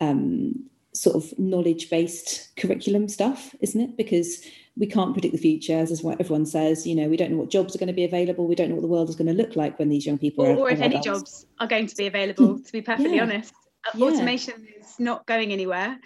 [0.00, 3.96] um, sort of knowledge-based curriculum stuff, isn't it?
[3.96, 4.42] Because
[4.76, 6.86] we can't predict the future, as what everyone says.
[6.86, 8.46] You know, we don't know what jobs are going to be available.
[8.46, 10.46] We don't know what the world is going to look like when these young people
[10.46, 10.56] or, are.
[10.56, 12.58] Or if any jobs are going to be available.
[12.58, 13.22] To be perfectly yeah.
[13.22, 13.52] honest,
[13.94, 14.04] yeah.
[14.04, 15.98] automation is not going anywhere,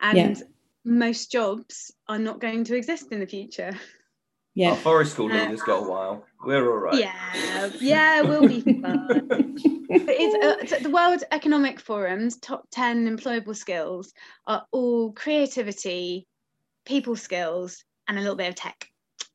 [0.00, 0.34] and yeah.
[0.84, 3.76] most jobs are not going to exist in the future.
[4.54, 6.26] Yeah, Our forest school leaders uh, got a while.
[6.44, 6.94] We're all right.
[6.94, 8.76] Yeah, yeah, we'll be fine.
[9.88, 14.12] it's, uh, the World Economic Forum's top ten employable skills
[14.46, 16.26] are all creativity,
[16.84, 18.88] people skills, and a little bit of tech.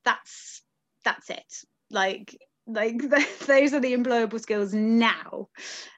[0.04, 0.62] That's
[1.04, 1.64] that's it.
[1.90, 3.02] Like like
[3.48, 5.48] those are the employable skills now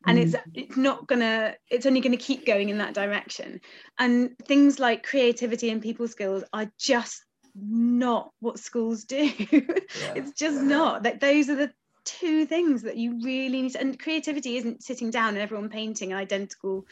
[0.05, 0.21] and mm.
[0.21, 3.60] it's it's not gonna it's only gonna keep going in that direction
[3.97, 10.13] and things like creativity and people skills are just not what schools do yeah.
[10.15, 11.73] it's just not that those are the
[12.05, 16.12] two things that you really need to, and creativity isn't sitting down and everyone painting
[16.12, 16.86] an identical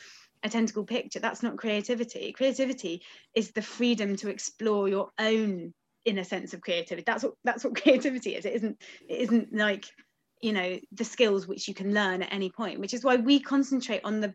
[0.48, 2.32] identical picture that's not creativity.
[2.32, 3.04] Creativity
[3.36, 5.74] is the freedom to explore your own
[6.06, 7.04] inner sense of creativity.
[7.06, 8.46] That's what that's what creativity is.
[8.46, 9.86] It isn't it isn't like
[10.42, 13.40] you know the skills which you can learn at any point which is why we
[13.40, 14.34] concentrate on the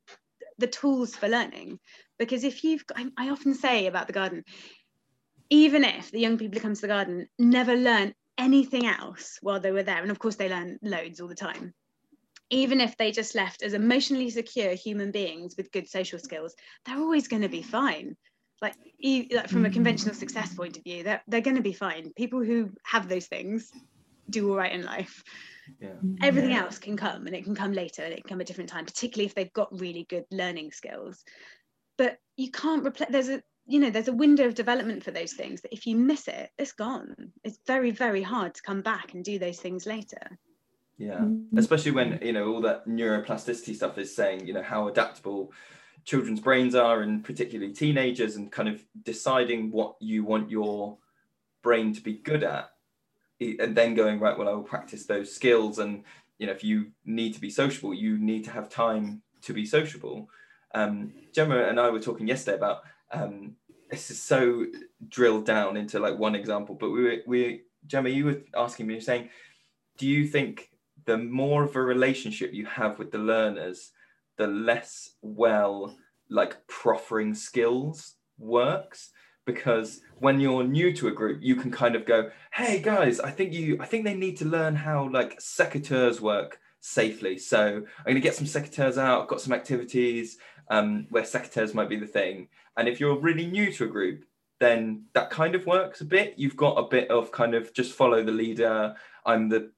[0.59, 1.79] the tools for learning.
[2.19, 4.45] Because if you've got, I, I often say about the garden
[5.51, 9.61] even if the young people who come to the garden never learn anything else while
[9.61, 11.75] they were there and of course they learn loads all the time
[12.51, 16.99] even if they just left as emotionally secure human beings with good social skills, they're
[16.99, 18.17] always going to be fine.
[18.61, 19.73] Like, like from a mm.
[19.73, 22.13] conventional success point of view, they're, they're going to be fine.
[22.15, 23.73] People who have those things
[24.31, 25.25] do all right in life.
[25.81, 25.95] Yeah.
[26.23, 26.63] Everything yeah.
[26.63, 28.71] else can come and it can come later and it can come at a different
[28.71, 31.25] time, particularly if they've got really good learning skills.
[31.99, 35.33] But you can't replace, there's a, you know, there's a window of development for those
[35.33, 37.15] things that if you miss it, it's gone.
[37.45, 40.39] It's very, very hard to come back and do those things later
[41.03, 41.15] yeah.
[41.15, 41.59] Mm-hmm.
[41.59, 45.53] especially when you know all that neuroplasticity stuff is saying you know how adaptable
[46.05, 50.97] children's brains are and particularly teenagers and kind of deciding what you want your
[51.63, 52.71] brain to be good at
[53.41, 55.81] and then going right well i will practice those skills.
[55.81, 56.05] And
[56.39, 59.67] you know if you need to be sociable you need to have time to be
[59.67, 60.29] sociable.
[60.75, 63.57] Um, gemma and i were talking yesterday about um,
[63.91, 64.67] this is so
[65.09, 69.01] drilled down into like one example but we were we gemma you were asking me
[69.01, 69.29] saying
[69.99, 70.72] do you think
[71.05, 73.91] the more of a relationship you have with the learners,
[74.37, 75.97] the less well
[76.31, 79.11] like proffering skills works.
[79.45, 83.29] Because when you're new to a group you can kind of go hey guys i
[83.29, 87.39] think you i think they need to learn how like secateurs work safely.
[87.39, 90.39] So i'm going to get some secateurs out got some activities
[90.71, 92.49] um, where secateurs might be the thing.
[92.77, 94.25] And if you're really new to a group
[94.61, 96.35] then that kind of works a bit.
[96.37, 99.71] You've got a bit of kind of just follow the leader i'm the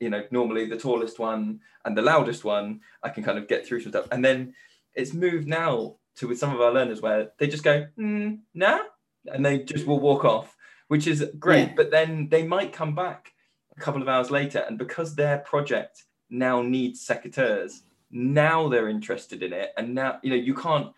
[0.00, 3.66] you know normally the tallest one and the loudest one i can kind of get
[3.66, 4.54] through some stuff and then
[4.94, 8.78] it's moved now to with some of our learners where they just go mm, nah
[9.26, 10.56] and they just will walk off
[10.88, 11.68] which is great.
[11.68, 11.72] Yeah.
[11.76, 13.32] but then they might come back
[13.76, 19.42] a couple of hours later and because their project now needs secateurs now they're interested
[19.42, 20.92] in it and now you know you can't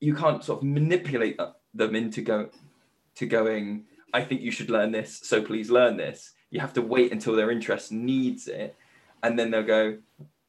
[0.00, 1.38] you can't sort of manipulate
[1.74, 2.48] them into go
[3.16, 6.82] to going i think you should learn this so please learn this you have to
[6.82, 8.76] wait until their interest needs it
[9.24, 9.98] and then they'll go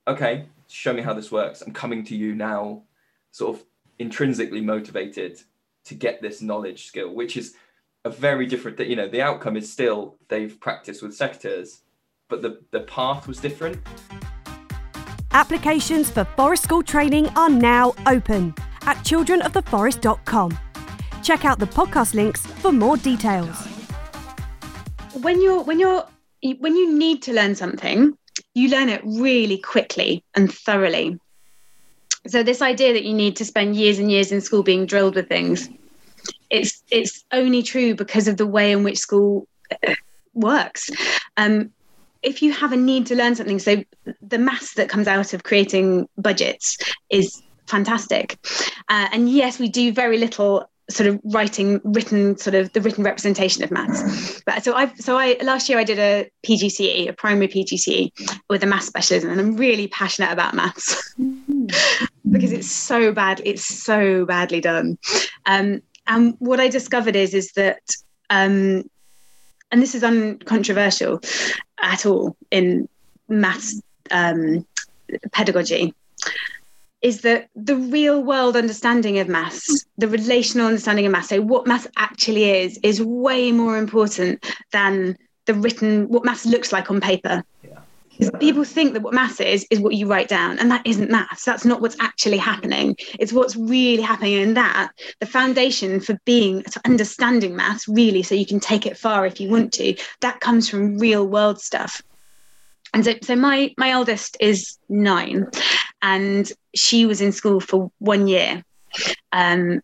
[0.07, 1.61] okay show me how this works.
[1.61, 2.83] I'm coming to you now
[3.31, 3.63] sort of
[3.99, 5.41] intrinsically motivated
[5.85, 7.55] to get this knowledge skill which is
[8.05, 11.79] a very different you know the outcome is still they've practiced with secateurs
[12.29, 13.81] but the the path was different.
[15.31, 20.57] Applications for forest school training are now open at childrenoftheforest.com
[21.23, 23.74] check out the podcast links for more details
[25.21, 26.05] when you're when you're
[26.59, 28.17] when you need to learn something
[28.55, 31.19] you learn it really quickly and thoroughly.
[32.27, 35.15] So this idea that you need to spend years and years in school being drilled
[35.15, 35.69] with things,
[36.49, 39.47] it's it's only true because of the way in which school
[40.33, 40.89] works.
[41.37, 41.71] Um,
[42.23, 43.83] if you have a need to learn something, so
[44.21, 46.77] the mass that comes out of creating budgets
[47.11, 48.39] is fantastic.
[48.89, 53.03] Uh, and yes, we do very little sort of writing written sort of the written
[53.03, 54.41] representation of maths.
[54.45, 58.11] But so i so i last year i did a pgce a primary pgce
[58.49, 61.15] with a maths specialism and i'm really passionate about maths.
[62.31, 64.97] Because it's so bad it's so badly done.
[65.45, 67.81] Um, and what i discovered is is that
[68.29, 68.89] um,
[69.71, 71.21] and this is uncontroversial
[71.79, 72.87] at all in
[73.27, 74.65] maths um,
[75.31, 75.93] pedagogy
[77.05, 81.67] is that the real world understanding of maths, the relational understanding of maths, so what
[81.67, 85.15] maths actually is, is way more important than
[85.45, 87.43] the written, what maths looks like on paper.
[87.63, 88.31] Yeah.
[88.39, 91.45] People think that what maths is, is what you write down, and that isn't maths.
[91.45, 92.95] That's not what's actually happening.
[93.19, 94.41] It's what's really happening.
[94.41, 94.89] And that,
[95.19, 99.39] the foundation for being, for understanding maths, really, so you can take it far if
[99.39, 102.01] you want to, that comes from real world stuff.
[102.95, 105.47] And so, so my my eldest is nine,
[106.01, 108.63] and she was in school for one year
[109.31, 109.81] um,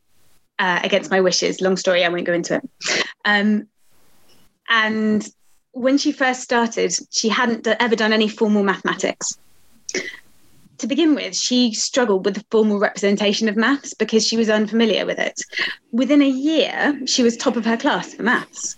[0.60, 1.62] uh, against my wishes.
[1.62, 3.06] Long story, I won't go into it.
[3.26, 3.68] Um,
[4.70, 5.28] and
[5.72, 9.38] when she first started, she hadn't ever done any formal mathematics.
[10.78, 15.06] To begin with, she struggled with the formal representation of maths because she was unfamiliar
[15.06, 15.40] with it.
[15.92, 18.78] Within a year, she was top of her class for maths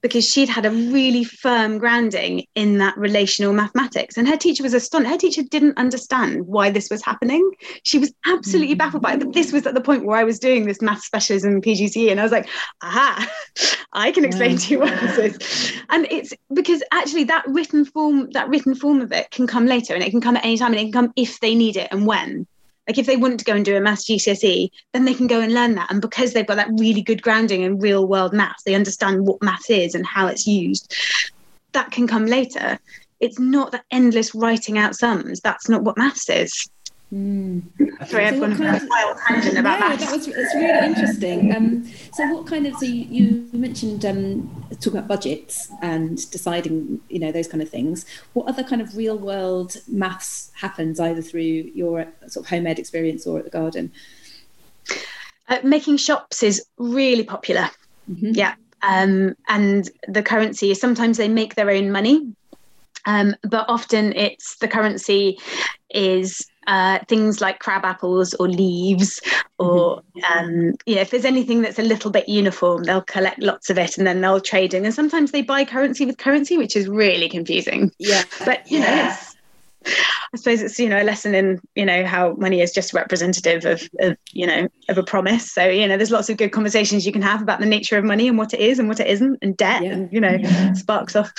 [0.00, 4.16] because she'd had a really firm grounding in that relational mathematics.
[4.16, 5.10] And her teacher was astonished.
[5.10, 7.50] Her teacher didn't understand why this was happening.
[7.82, 8.78] She was absolutely mm.
[8.78, 9.20] baffled by it.
[9.20, 12.10] But this was at the point where I was doing this math specialism PGCE.
[12.10, 12.48] And I was like,
[12.82, 13.28] aha,
[13.92, 14.58] I can explain yeah.
[14.58, 15.72] to you what this is.
[15.88, 19.94] And it's because actually that written form, that written form of it can come later
[19.94, 21.88] and it can come at any time and it can come if they need it
[21.90, 22.46] and when.
[22.88, 25.40] Like if they want to go and do a maths GCSE, then they can go
[25.40, 25.90] and learn that.
[25.90, 29.42] And because they've got that really good grounding in real world maths, they understand what
[29.42, 30.94] maths is and how it's used.
[31.72, 32.78] That can come later.
[33.20, 35.40] It's not the endless writing out sums.
[35.40, 36.68] That's not what maths is.
[37.12, 37.62] Mm.
[38.06, 40.00] Sorry, I've gone a wild tangent about no, that.
[40.00, 41.56] that was it's really interesting.
[41.56, 47.00] Um, so, what kind of so you, you mentioned um, talk about budgets and deciding,
[47.08, 48.04] you know, those kind of things.
[48.34, 52.78] What other kind of real world maths happens either through your sort of home ed
[52.78, 53.90] experience or at the garden?
[55.48, 57.70] Uh, making shops is really popular.
[58.10, 58.32] Mm-hmm.
[58.34, 62.34] Yeah, um, and the currency is sometimes they make their own money,
[63.06, 65.38] um, but often it's the currency
[65.90, 69.20] is uh, things like crab apples or leaves,
[69.58, 70.38] or mm-hmm.
[70.38, 73.78] um, you know, if there's anything that's a little bit uniform, they'll collect lots of
[73.78, 74.84] it and then they'll trade in.
[74.84, 77.90] And sometimes they buy currency with currency, which is really confusing.
[77.98, 79.16] Yeah, but you yeah.
[79.86, 79.92] know,
[80.34, 83.64] I suppose it's you know a lesson in you know how money is just representative
[83.64, 85.50] of, of you know of a promise.
[85.50, 88.04] So you know there's lots of good conversations you can have about the nature of
[88.04, 89.92] money and what it is and what it isn't and debt yeah.
[89.92, 90.74] and you know yeah.
[90.74, 91.32] sparks off.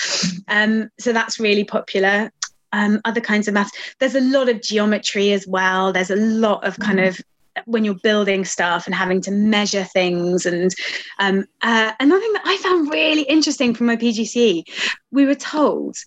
[0.48, 2.32] Um, so that's really popular
[2.74, 3.72] um, other kinds of maths.
[4.00, 5.92] There's a lot of geometry as well.
[5.92, 7.10] There's a lot of kind mm.
[7.10, 7.22] of
[7.66, 10.46] when you're building stuff and having to measure things.
[10.46, 10.74] And
[11.20, 14.64] um, uh, another thing that I found really interesting from my PGCE,
[15.12, 15.98] we were told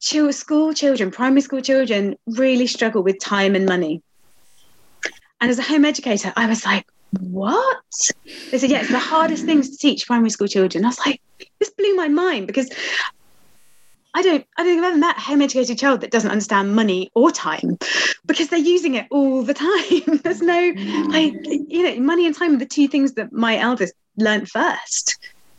[0.00, 4.02] school children, primary school children, really struggle with time and money.
[5.40, 6.86] And as a home educator, I was like,
[7.20, 7.82] what?
[8.50, 10.84] They said, yeah, it's the hardest things to teach primary school children.
[10.84, 11.20] I was like,
[11.58, 12.68] this blew my mind because
[14.18, 16.74] I don't I don't think I've ever met a home educated child that doesn't understand
[16.74, 17.78] money or time
[18.26, 20.18] because they're using it all the time.
[20.24, 20.72] There's no
[21.10, 25.18] like you know, money and time are the two things that my eldest learned first.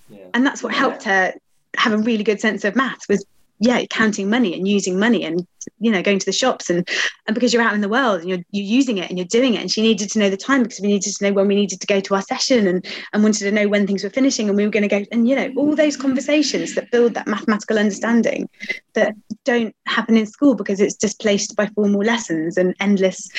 [0.10, 0.26] Yeah.
[0.34, 1.34] And that's what helped her
[1.78, 3.26] have a really good sense of maths was
[3.60, 5.46] yeah counting money and using money and
[5.80, 6.88] you know going to the shops and
[7.28, 9.54] and because you're out in the world and you're you're using it and you're doing
[9.54, 11.56] it and she needed to know the time because we needed to know when we
[11.56, 14.48] needed to go to our session and and wanted to know when things were finishing
[14.48, 17.28] and we were going to go and you know all those conversations that build that
[17.28, 18.50] mathematical understanding
[18.94, 23.30] that don't happen in school because it's displaced by formal lessons and endless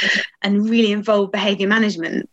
[0.43, 2.29] and really involved behavior management.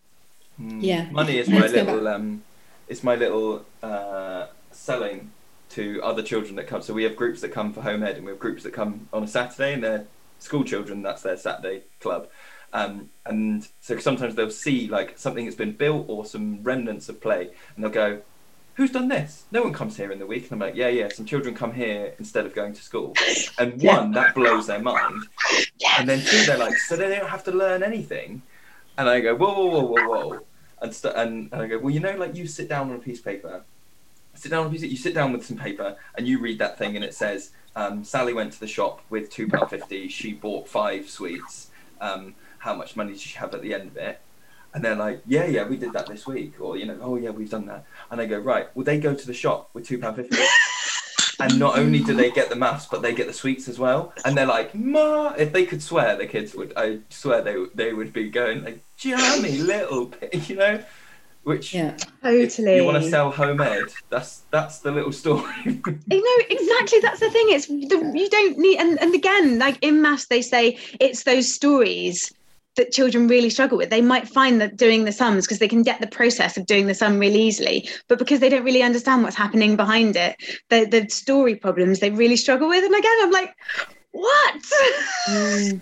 [0.60, 0.80] Mm.
[0.82, 1.10] yeah.
[1.12, 2.44] Money is my little um
[2.88, 5.32] it's my little uh selling
[5.78, 6.82] to other children that come.
[6.82, 9.08] So we have groups that come for home ed, and we have groups that come
[9.14, 10.06] on a Saturday, and they're
[10.40, 11.04] school children.
[11.04, 12.30] That's their Saturday club.
[12.74, 17.22] Um, and so sometimes they'll see like something that's been built or some remnants of
[17.22, 18.22] play, and they'll go,
[18.74, 19.44] "Who's done this?
[19.52, 21.10] No one comes here in the week." And I'm like, "Yeah, yeah.
[21.10, 23.14] Some children come here instead of going to school."
[23.60, 25.28] And one, that blows their mind.
[26.00, 28.42] And then two, they're like, "So they don't have to learn anything."
[28.98, 30.42] And I go, "Whoa, whoa, whoa, whoa, whoa."
[30.82, 33.00] And, st- and, and I go, well, you know, like you sit down on a
[33.00, 33.64] piece of paper
[34.38, 37.14] sit down you sit down with some paper and you read that thing and it
[37.14, 40.08] says um, Sally went to the shop with two pound fifty.
[40.08, 41.70] She bought five sweets.
[42.02, 44.20] Um, how much money did she have at the end of it?
[44.74, 47.30] And they're like, yeah, yeah, we did that this week, or you know, oh yeah,
[47.30, 47.86] we've done that.
[48.10, 50.38] And I go, right, well they go to the shop with two pound fifty.
[51.40, 54.12] and not only do they get the maths, but they get the sweets as well.
[54.26, 56.74] And they're like, "Ma!" If they could swear, the kids would.
[56.76, 60.84] I swear they they would be going like, "Jammy, little," bit, you know
[61.48, 61.96] which yeah.
[62.22, 65.42] totally you want to sell home ed that's that's the little story.
[65.66, 69.78] You know exactly that's the thing it's the, you don't need and, and again like
[69.82, 72.34] in maths they say it's those stories
[72.76, 73.90] that children really struggle with.
[73.90, 76.86] They might find that doing the sums because they can get the process of doing
[76.86, 80.36] the sum really easily but because they don't really understand what's happening behind it
[80.70, 83.56] the, the story problems they really struggle with and again i'm like
[84.12, 84.62] what?
[85.30, 85.80] Mm.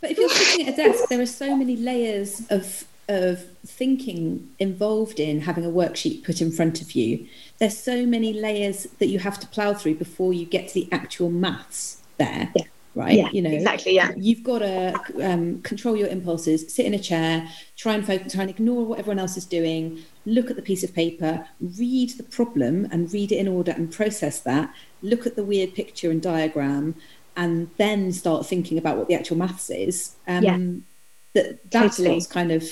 [0.00, 3.44] but if you're sitting at a desk there are so many layers of of
[3.82, 7.26] thinking involved in having a worksheet put in front of you.
[7.58, 10.88] There's so many layers that you have to plow through before you get to the
[10.92, 12.52] actual maths there.
[12.54, 12.66] Yeah.
[12.94, 13.16] Right.
[13.16, 13.96] Yeah, you know, exactly.
[13.96, 14.12] Yeah.
[14.16, 18.42] You've got to um, control your impulses, sit in a chair, try and focus, try
[18.42, 21.44] and ignore what everyone else is doing, look at the piece of paper,
[21.76, 24.72] read the problem and read it in order and process that,
[25.02, 26.94] look at the weird picture and diagram,
[27.36, 30.14] and then start thinking about what the actual maths is.
[30.28, 30.58] Um, yeah
[31.34, 32.14] that that's totally.
[32.14, 32.64] what's kind of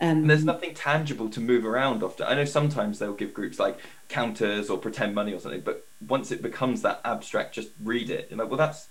[0.00, 2.26] um, there's nothing tangible to move around often.
[2.26, 3.78] I know sometimes they'll give groups like
[4.08, 8.28] counters or pretend money or something, but once it becomes that abstract, just read it.
[8.30, 8.88] You're like, well, that's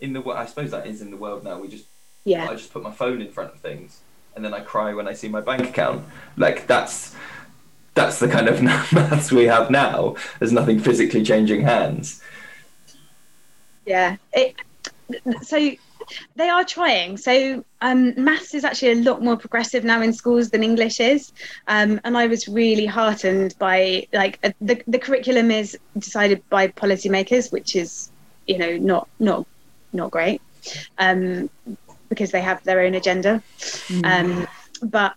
[0.00, 0.22] in the.
[0.24, 1.60] I suppose that is in the world now.
[1.60, 1.86] We just
[2.24, 2.48] yeah.
[2.48, 4.00] I just put my phone in front of things,
[4.34, 6.06] and then I cry when I see my bank account.
[6.38, 7.14] Like that's
[7.94, 10.16] that's the kind of maths we have now.
[10.38, 12.22] There's nothing physically changing hands.
[13.84, 14.16] Yeah.
[14.32, 14.56] It,
[15.42, 15.70] so
[16.34, 17.16] they are trying.
[17.16, 21.32] So um, maths is actually a lot more progressive now in schools than English is,
[21.68, 26.68] um, and I was really heartened by like uh, the the curriculum is decided by
[26.68, 28.10] policymakers, which is
[28.46, 29.46] you know not not
[29.92, 30.40] not great
[30.98, 31.50] um,
[32.08, 34.46] because they have their own agenda, mm.
[34.82, 35.16] but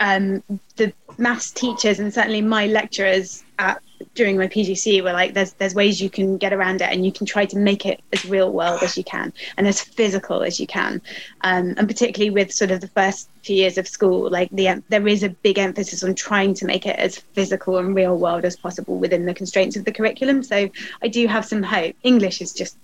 [0.00, 0.42] um,
[0.76, 3.82] the maths teachers and certainly my lecturers at
[4.14, 7.12] during my PGCE were like there's there's ways you can get around it and you
[7.12, 10.58] can try to make it as real world as you can and as physical as
[10.60, 11.00] you can.
[11.42, 15.06] Um, and particularly with sort of the first few years of school like the there
[15.06, 18.56] is a big emphasis on trying to make it as physical and real world as
[18.56, 20.42] possible within the constraints of the curriculum.
[20.42, 20.68] So
[21.02, 21.94] I do have some hope.
[22.02, 22.76] English is just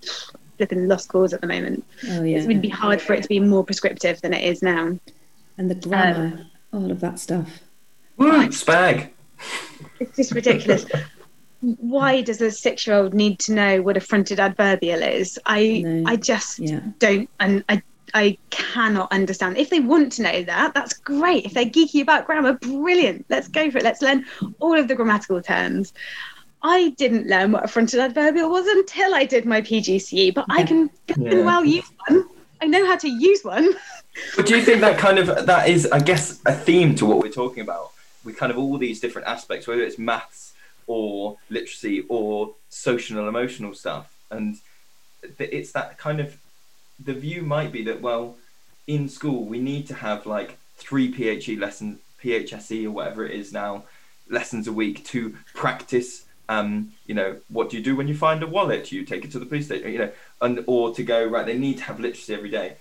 [0.57, 1.85] flipping lost cause at the moment.
[2.09, 2.39] Oh yeah.
[2.39, 4.99] It would be hard for it to be more prescriptive than it is now.
[5.59, 7.61] And the grammar um, all of that stuff.
[8.17, 9.11] Woo, spag
[10.03, 10.85] it's just ridiculous.
[11.61, 15.39] Why does a six-year-old need to know what a fronted adverbial is?
[15.47, 16.11] I no.
[16.11, 16.81] I just yeah.
[16.99, 17.83] don't, and I
[18.15, 19.57] I cannot understand.
[19.57, 21.47] If they want to know that, that's great.
[21.47, 23.25] If they're geeky about grammar, brilliant.
[23.29, 23.85] Let's go for it.
[23.85, 24.27] Let's learn
[24.61, 25.93] all of the grammatical terms.
[26.63, 30.55] I didn't learn what a fronted adverbial was until I did my PGCE, but yeah.
[30.55, 31.43] I can yeah.
[31.43, 32.29] well use one.
[32.61, 33.75] I know how to use one.
[34.37, 37.19] But do you think that kind of that is, I guess, a theme to what
[37.19, 37.93] we're talking about?
[38.25, 40.53] With kind of all these different aspects, whether it's maths
[40.87, 44.15] or literacy or social and emotional stuff.
[44.31, 44.59] And
[45.39, 46.39] it's that kind of
[47.03, 48.37] the view might be that well,
[48.87, 53.53] in school we need to have like three PHE lessons, PHSE or whatever it is
[53.53, 53.85] now,
[54.29, 56.25] lessons a week to practice.
[56.49, 58.93] Um, you know, what do you do when you find a wallet?
[58.93, 59.93] You take it to the police station.
[59.93, 61.47] You know, and or to go right.
[61.47, 62.77] They need to have literacy every day,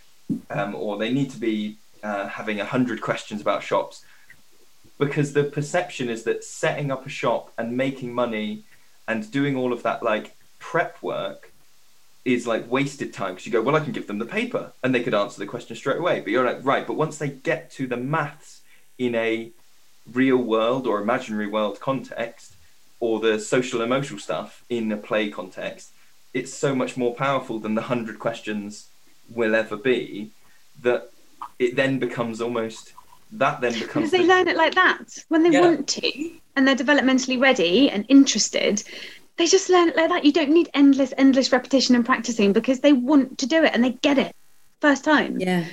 [0.49, 4.03] um, or they need to be uh, having a hundred questions about shops
[5.01, 8.63] because the perception is that setting up a shop and making money
[9.07, 11.51] and doing all of that like prep work
[12.23, 14.93] is like wasted time because you go well i can give them the paper and
[14.93, 16.19] they could answer the question straight away.
[16.19, 18.61] But you're like right but once they get to the maths
[18.99, 19.49] in a
[20.13, 22.53] real world or imaginary world context
[22.99, 25.89] or the social emotional stuff in a play context
[26.31, 28.89] it's so much more powerful than the 100 questions
[29.33, 30.29] will ever be
[30.79, 31.09] that
[31.57, 32.93] it then becomes almost
[33.33, 35.61] that then becomes because they the- learn it like that when they Yeah.
[35.61, 38.83] want to and they're developmentally ready and interested
[39.37, 42.81] they just learn it like that you don't need endless endless repetition and practicing because
[42.81, 44.35] they want to do it and they get it
[44.81, 45.65] first time Yeah.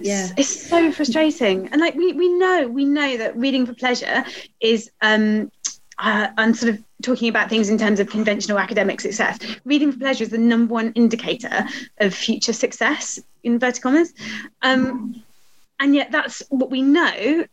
[0.00, 0.28] Yeah.
[0.36, 4.24] it's, it's so frustrating and like we, we know we know that reading for pleasure
[4.60, 5.50] is um
[5.96, 9.38] uh, I'm sort of talking about things in terms of conventional academic success.
[9.64, 11.64] Reading for pleasure is the number one indicator
[12.00, 14.12] of future success, in inverted commas.
[14.62, 15.22] Um,
[15.80, 17.44] and yet, that's what we know.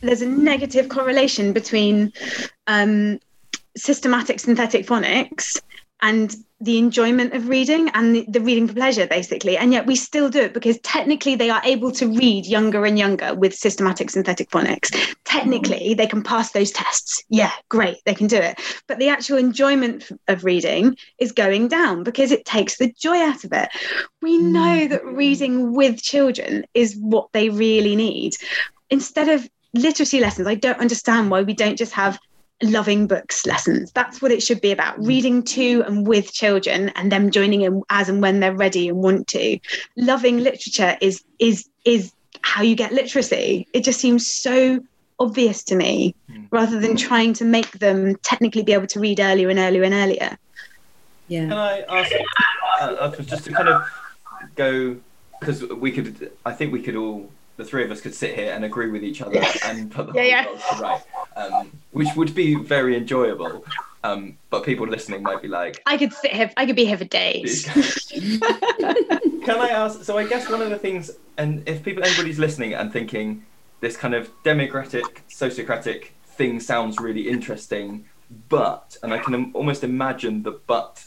[0.00, 2.12] There's a negative correlation between
[2.66, 3.18] um,
[3.76, 5.60] systematic synthetic phonics
[6.00, 9.56] and the enjoyment of reading and the, the reading for pleasure basically.
[9.56, 12.98] And yet we still do it because technically they are able to read younger and
[12.98, 14.90] younger with systematic synthetic phonics.
[15.24, 15.96] Technically mm.
[15.96, 17.22] they can pass those tests.
[17.28, 18.58] Yeah great they can do it.
[18.86, 23.44] But the actual enjoyment of reading is going down because it takes the joy out
[23.44, 23.68] of it.
[24.22, 25.16] We know that mm-hmm.
[25.16, 28.36] reading with children is what they really need.
[28.90, 32.16] Instead of literacy lessons i don't understand why we don't just have
[32.64, 33.92] loving books lessons.
[33.92, 37.82] That's what it should be about reading to and with children and them joining in
[37.90, 39.58] as and when they're ready and want to.
[39.96, 42.12] Loving literature is is is
[42.42, 43.66] how you get literacy.
[43.72, 44.80] It just seems so
[45.20, 46.14] obvious to me
[46.50, 49.94] rather than trying to make them technically be able to read earlier and earlier and
[49.94, 50.38] earlier.
[51.28, 51.40] Yeah.
[51.40, 51.56] Can Yeah.
[51.56, 52.12] I ask,
[52.80, 53.84] uh, uh, just to kind of
[54.56, 54.96] go,
[55.40, 58.52] because we could, I think we could all, the three of us could sit here
[58.52, 60.46] and agree with each other and put the Yeah, whole yeah.
[60.46, 61.02] world to right,
[61.36, 63.64] um, which would be very enjoyable.
[64.02, 66.98] Um, but people listening might be like, I could sit here, I could be here
[66.98, 67.64] for days.
[69.44, 70.04] Can I ask?
[70.04, 73.44] So I guess one of the things, and if people, anybody's listening and thinking
[73.80, 78.04] this kind of democratic, sociocratic thing sounds really interesting,
[78.48, 81.02] but, and I can almost imagine the but,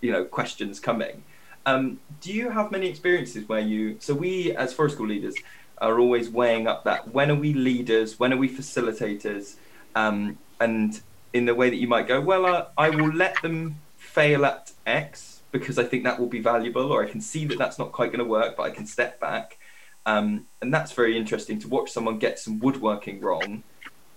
[0.00, 1.22] you know, questions coming.
[1.66, 3.96] Um, do you have many experiences where you?
[3.98, 5.34] So we, as forest school leaders,
[5.78, 9.56] are always weighing up that when are we leaders, when are we facilitators,
[9.94, 11.00] um, and
[11.32, 14.72] in the way that you might go, well, uh, I will let them fail at
[14.86, 17.92] X because I think that will be valuable, or I can see that that's not
[17.92, 19.58] quite going to work, but I can step back.
[20.04, 23.62] Um, and that's very interesting to watch someone get some woodworking wrong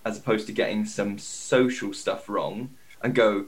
[0.04, 2.70] as opposed to getting some social stuff wrong
[3.02, 3.46] and go,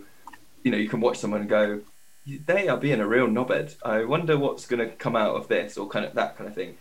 [0.62, 1.80] you know, you can watch someone go,
[2.26, 3.76] they are being a real knobhead.
[3.84, 6.54] I wonder what's going to come out of this, or kind of that kind of
[6.54, 6.76] thing.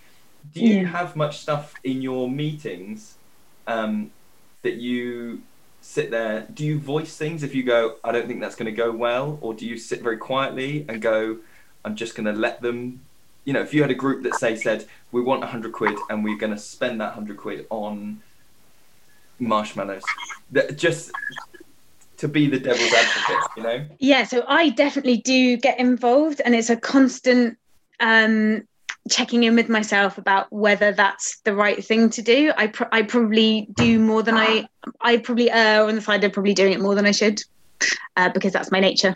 [0.49, 0.87] Do you Yeah.
[0.87, 3.17] have much stuff in your meetings
[3.67, 4.11] um,
[4.63, 5.43] that you
[5.81, 6.47] sit there?
[6.53, 9.37] Do you voice things if you go, I don't think that's going to go well,
[9.41, 11.37] or do you sit very quietly and go,
[11.85, 13.01] I'm just going to let them?
[13.45, 16.23] You know, if you had a group that say said, we want 100 quid and
[16.23, 18.21] we're going to spend that 100 quid on
[19.39, 20.03] marshmallows,
[20.51, 21.11] that just
[22.17, 23.85] to be the devil's advocate, you know?
[23.99, 27.57] yeah so i definitely do get involved and it's a constant
[27.99, 28.61] um
[29.10, 32.52] checking in with myself about whether that's the right thing to do.
[32.56, 34.68] I pr- i probably do more than i
[35.02, 37.41] i probably err on the side of probably doing it more than i should
[38.18, 39.16] uh, because that's my nature.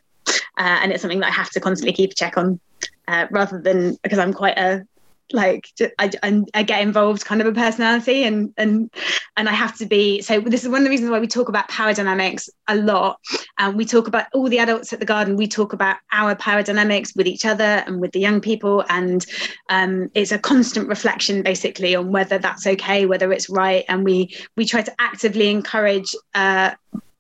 [0.58, 2.60] Uh, and it's something that i have to constantly keep a check on
[3.08, 4.84] uh, rather than because i'm quite a
[5.32, 5.68] like
[6.00, 6.12] I,
[6.54, 8.92] I, get involved kind of a personality and and
[9.36, 11.50] and I have to be so this is one of the reasons why we talk
[11.50, 13.20] about power dynamics a lot.
[13.58, 16.64] And we talk about all the adults at the garden we talk about our power
[16.64, 18.84] dynamics with each other and with the young people.
[18.90, 19.26] And
[19.70, 23.84] um, it's a constant reflection basically on whether that's okay whether it's right.
[23.88, 26.76] And we we try to actively encourage uh,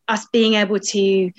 [0.07, 1.31] us being able to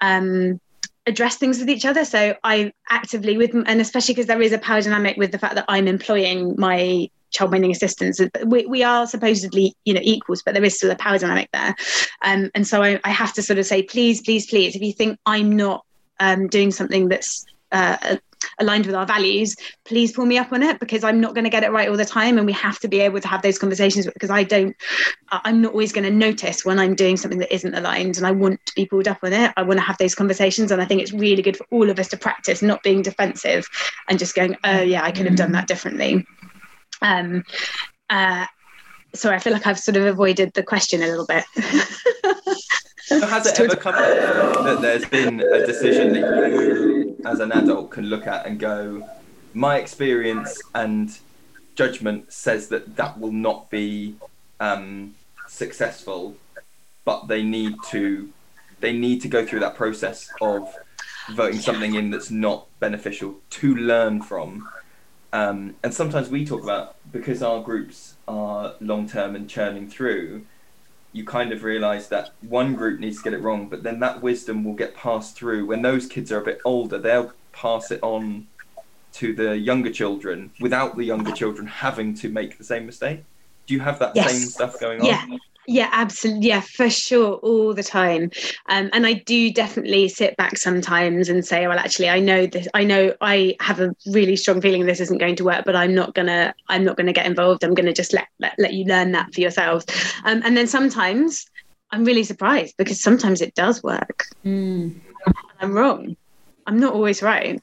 [0.00, 0.60] um,
[1.06, 2.04] address things with each other.
[2.04, 5.54] So I actively with, and especially because there is a power dynamic with the fact
[5.54, 8.20] that I'm employing my childminding assistants.
[8.44, 11.74] We, we are supposedly, you know, equals, but there is still a power dynamic there.
[12.22, 14.92] Um, and so I, I have to sort of say, please, please, please, if you
[14.92, 15.84] think I'm not
[16.18, 18.16] um, doing something that's uh,
[18.58, 21.50] aligned with our values, please pull me up on it because I'm not going to
[21.50, 22.38] get it right all the time.
[22.38, 24.74] And we have to be able to have those conversations because I don't,
[25.30, 28.32] I'm not always going to notice when I'm doing something that isn't aligned and I
[28.32, 29.52] want to be pulled up on it.
[29.56, 30.70] I want to have those conversations.
[30.70, 33.66] And I think it's really good for all of us to practice not being defensive
[34.08, 36.24] and just going, oh, yeah, I could have done that differently.
[37.02, 37.44] Um,
[38.08, 38.46] uh,
[39.14, 41.44] sorry, I feel like I've sort of avoided the question a little bit.
[43.06, 47.52] So has it ever come up that there's been a decision that you, as an
[47.52, 49.08] adult, can look at and go,
[49.52, 51.18] my experience and
[51.74, 54.16] judgment says that that will not be
[54.60, 55.14] um,
[55.48, 56.36] successful,
[57.04, 58.30] but they need to
[58.80, 60.74] they need to go through that process of
[61.30, 64.68] voting something in that's not beneficial to learn from.
[65.32, 70.44] Um, and sometimes we talk about because our groups are long term and churning through,
[71.16, 74.22] you kind of realize that one group needs to get it wrong, but then that
[74.22, 75.64] wisdom will get passed through.
[75.64, 78.46] When those kids are a bit older, they'll pass it on
[79.14, 83.24] to the younger children without the younger children having to make the same mistake.
[83.66, 84.30] Do you have that Yes.
[84.30, 85.06] same stuff going on?
[85.06, 85.24] Yeah.
[85.68, 86.46] Yeah, absolutely.
[86.46, 88.30] Yeah, for sure, all the time.
[88.68, 92.68] Um, and I do definitely sit back sometimes and say, well, actually, I know this.
[92.72, 95.92] I know I have a really strong feeling this isn't going to work, but I'm
[95.92, 96.54] not gonna.
[96.68, 97.64] I'm not gonna get involved.
[97.64, 99.84] I'm gonna just let let, let you learn that for yourselves.
[100.24, 101.44] Um, and then sometimes
[101.90, 104.24] I'm really surprised because sometimes it does work.
[104.44, 105.00] Mm.
[105.60, 106.16] I'm wrong.
[106.66, 107.60] I'm not always right.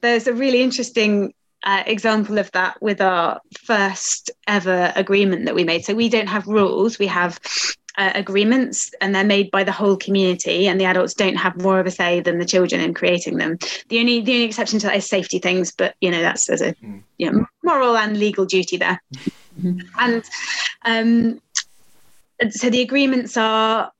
[0.00, 1.32] There's a really interesting
[1.64, 5.84] uh, example of that with our first ever agreement that we made.
[5.84, 7.38] So we don't have rules, we have
[7.98, 11.78] uh, agreements, and they're made by the whole community, and the adults don't have more
[11.78, 13.58] of a say than the children in creating them.
[13.88, 16.62] The only the only exception to that is safety things, but you know that's there's
[16.62, 17.02] a Mm.
[17.18, 19.00] you know, moral and legal duty there.
[19.98, 20.24] And
[20.84, 21.40] um,
[22.40, 23.92] and so the agreements are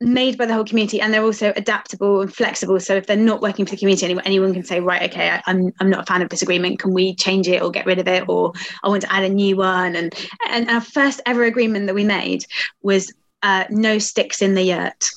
[0.00, 2.80] made by the whole community and they're also adaptable and flexible.
[2.80, 5.42] So if they're not working for the community anyone, anyone can say right okay I,
[5.46, 6.78] I'm, I'm not a fan of this agreement.
[6.78, 8.26] Can we change it or get rid of it?
[8.26, 9.94] Or i want to add a new one.
[9.94, 10.14] And
[10.48, 12.46] and our first ever agreement that we made
[12.82, 15.10] was uh, no sticks in the yurt.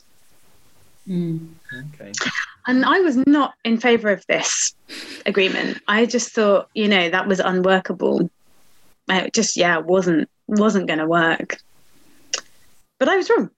[1.08, 1.50] Mm.
[1.74, 2.14] Okay.
[2.68, 4.74] and i was not in favor of this
[5.26, 5.82] agreement.
[5.88, 8.30] I just thought you know that was unworkable.
[9.10, 11.58] It just yeah wasn't wasn't going to work.
[13.00, 13.50] But i was wrong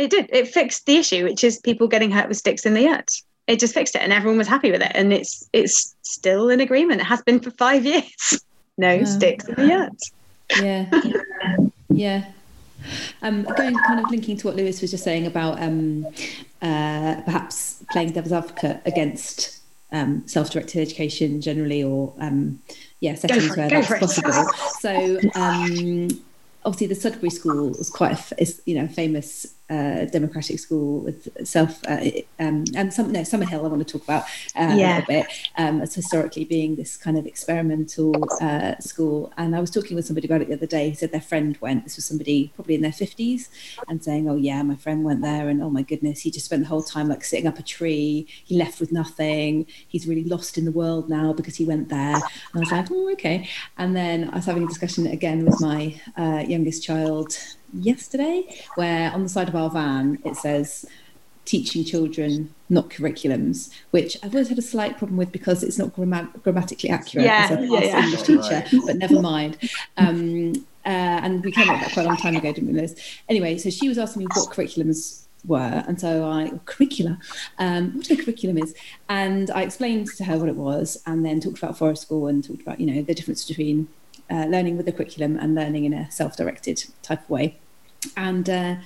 [0.00, 0.30] it did.
[0.32, 3.10] It fixed the issue which is people getting hurt with sticks in the yurt.
[3.46, 4.92] It just fixed it and everyone was happy with it.
[4.94, 7.00] And it's it's still an agreement.
[7.00, 8.44] It has been for five years.
[8.78, 9.92] No sticks in the yurt.
[10.60, 11.00] Yeah.
[11.90, 12.24] Yeah.
[13.20, 16.06] Um, going kind of linking to what Lewis was just saying about um,
[16.62, 19.60] uh, perhaps playing devil's advocate against
[19.92, 22.62] um, self-directed education generally, or um,
[23.00, 24.46] yeah, settings where that's possible.
[24.78, 26.08] So um,
[26.64, 31.28] obviously, the Sudbury School is quite a, is you know famous uh, democratic school with
[31.46, 32.00] self uh,
[32.38, 34.24] um, and some no Summerhill I want to talk about
[34.56, 39.32] uh, a little bit um, as historically being this kind of experimental uh, school.
[39.36, 41.56] And I was talking with somebody about it the other day who said their friend
[41.60, 41.84] went.
[41.84, 43.48] This was somebody probably in their fifties,
[43.88, 46.62] and saying, "Oh yeah, my friend went there, and oh my goodness, he just spent
[46.62, 48.26] the whole time like sitting up a tree.
[48.44, 49.66] He left with nothing.
[49.88, 52.90] He's really lost in the world now because he went there." And I was like,
[52.90, 53.48] "Oh okay."
[53.78, 57.38] And then I was having a discussion again with my uh, youngest child
[57.72, 58.44] yesterday,
[58.74, 60.86] where on the side of our van it says
[61.44, 65.94] teaching children, not curriculums, which I've always had a slight problem with because it's not
[65.94, 68.04] gramma- grammatically accurate Yeah, as a past yeah.
[68.04, 69.58] English teacher, but never mind.
[69.96, 70.52] Um,
[70.86, 72.96] uh, and we came up with that quite a long time ago, didn't we, Liz?
[73.28, 77.18] Anyway, so she was asking me what curriculums were, and so I curricula,
[77.58, 78.74] um, what a curriculum is,
[79.08, 82.44] and I explained to her what it was, and then talked about Forest School and
[82.44, 83.88] talked about you know the difference between
[84.30, 87.58] uh, learning with the curriculum and learning in a self-directed type of way
[88.16, 88.76] and uh,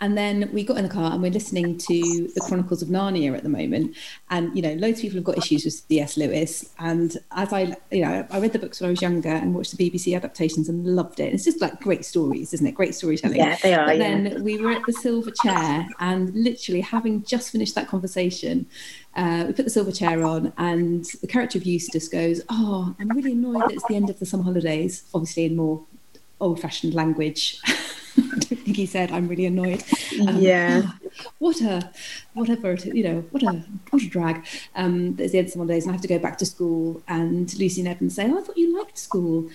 [0.00, 3.36] and then we got in the car and we're listening to the Chronicles of Narnia
[3.36, 3.96] at the moment,
[4.30, 6.16] and you know loads of people have got issues with C.S.
[6.16, 9.54] Lewis, and as I you know I read the books when I was younger and
[9.54, 11.32] watched the BBC adaptations and loved it.
[11.32, 12.74] It's just like great stories, isn't it?
[12.74, 13.36] Great storytelling.
[13.36, 17.22] yeah they are But yeah then we were at the silver chair, and literally having
[17.22, 18.66] just finished that conversation,
[19.14, 23.08] uh, we put the silver chair on, and the character of Eustace goes, "Oh, I'm
[23.10, 25.84] really annoyed that it's the end of the summer holidays." Obviously, in more
[26.40, 27.60] old-fashioned language.
[28.18, 29.82] I don't think he said, "I'm really annoyed."
[30.20, 30.82] Um, yeah.
[30.84, 30.98] "Ah,
[31.38, 31.90] what a
[32.34, 34.44] whatever you know what a what a drag.
[34.74, 37.02] Um there's the end of some days and I have to go back to school
[37.08, 39.48] and Lucy and Evan say oh I thought you liked school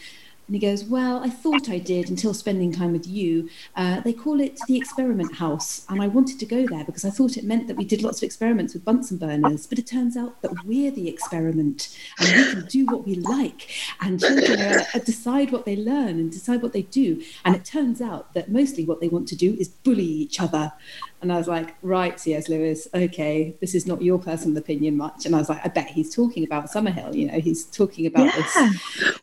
[0.49, 3.49] and he goes well I thought I did until spending time with you.
[3.75, 7.11] Uh, they call it the experiment house and I wanted to go there because I
[7.11, 10.17] thought it meant that we did lots of experiments with Bunsen burners but it turns
[10.17, 13.69] out that we're the experiment and we can do what we like
[14.01, 17.21] and children are, uh, decide what they learn and decide what they do.
[17.45, 20.73] And it turns out that mostly what they want to do is bully each other
[21.21, 22.49] and I was like, right, C.S.
[22.49, 25.25] Lewis, okay, this is not your personal opinion much.
[25.25, 28.33] And I was like, I bet he's talking about Summerhill, you know, he's talking about
[28.35, 28.55] this.
[28.55, 28.71] yeah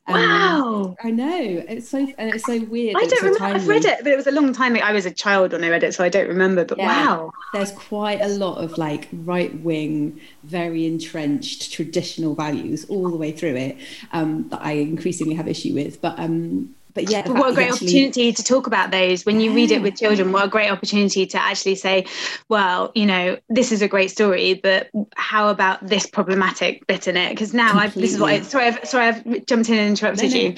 [0.09, 1.64] Um, wow I know.
[1.68, 2.97] It's so and it's so weird.
[2.97, 3.44] I don't remember.
[3.44, 4.84] I've read it, but it was a long time ago.
[4.84, 6.64] I was a child when I read it, so I don't remember.
[6.64, 6.86] But Yeah.
[6.86, 13.16] wow, There's quite a lot of like right wing, very entrenched traditional values all the
[13.16, 13.78] way through it
[14.12, 16.01] um, that I increasingly have issue with.
[16.01, 17.88] But um, but yeah, but what a great actually...
[17.88, 20.32] opportunity to talk about those when you read it with children.
[20.32, 22.07] What a great opportunity to actually say,
[22.49, 27.18] well, you know, this is a great story, but how about this problematic bit in
[27.18, 27.28] it?
[27.28, 30.30] Because now I, this is what I, sorry, I've, sorry, I've jumped in and interrupted
[30.30, 30.42] no, no.
[30.42, 30.55] you.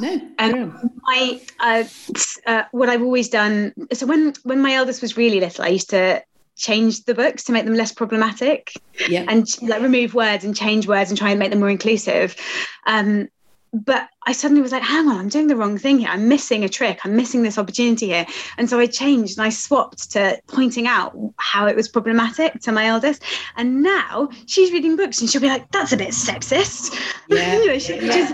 [0.00, 1.84] No, um, I, uh,
[2.46, 3.72] uh, what I've always done.
[3.94, 6.22] So when when my eldest was really little, I used to
[6.54, 8.74] change the books to make them less problematic
[9.08, 9.24] yeah.
[9.26, 12.36] and like remove words and change words and try and make them more inclusive
[12.86, 13.28] um,
[13.72, 16.08] but I suddenly was like, hang on, I'm doing the wrong thing here.
[16.08, 17.00] I'm missing a trick.
[17.04, 18.26] I'm missing this opportunity here.
[18.58, 22.72] And so I changed and I swapped to pointing out how it was problematic to
[22.72, 23.22] my eldest.
[23.56, 26.96] And now she's reading books and she'll be like, that's a bit sexist.
[27.30, 27.58] Yeah.
[27.58, 28.32] you know, she, which, is,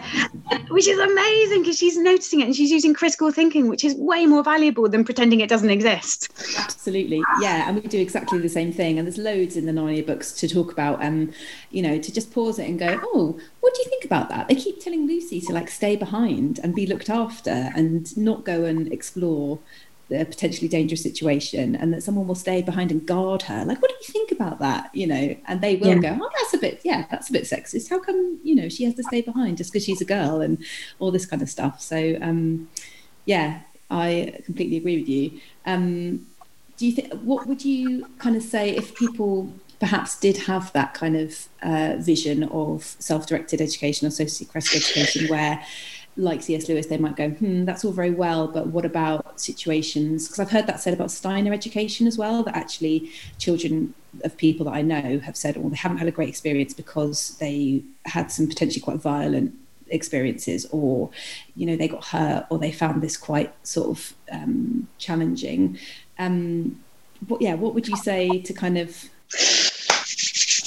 [0.68, 4.24] which is amazing because she's noticing it and she's using critical thinking, which is way
[4.24, 6.28] more valuable than pretending it doesn't exist.
[6.56, 7.20] Absolutely.
[7.40, 7.68] Yeah.
[7.68, 9.00] And we do exactly the same thing.
[9.00, 11.32] And there's loads in the Narnia books to talk about, um,
[11.72, 14.46] you know, to just pause it and go, oh, what do you think about that?
[14.46, 18.64] They keep telling Lucy to like stay behind and be looked after and not go
[18.64, 19.58] and explore
[20.08, 23.64] the potentially dangerous situation and that someone will stay behind and guard her.
[23.64, 25.36] Like what do you think about that you know?
[25.46, 26.16] And they will yeah.
[26.16, 27.90] go oh that's a bit yeah that's a bit sexist.
[27.90, 30.40] How come you know she has to stay behind just because she's a girl?
[30.40, 30.64] and
[30.98, 31.80] all this kind of stuff.
[31.80, 32.68] So um
[33.24, 33.60] yeah
[33.90, 35.40] i completely agree with you.
[35.66, 36.26] Um
[36.76, 40.94] do you think what would you kind of say if people perhaps did have that
[40.94, 45.64] kind of uh, vision of self-directed education or sociocratic education where
[46.16, 46.68] like C.S.
[46.68, 50.28] Lewis, they might go, hmm, that's all very well, but what about situations?
[50.28, 54.64] Because I've heard that said about Steiner education as well, that actually children of people
[54.66, 58.30] that I know have said, well, they haven't had a great experience because they had
[58.30, 59.54] some potentially quite violent
[59.88, 61.10] experiences, or,
[61.56, 65.78] you know, they got hurt, or they found this quite sort of um, challenging.
[66.18, 66.80] Um,
[67.22, 69.08] but yeah, what would you say to kind of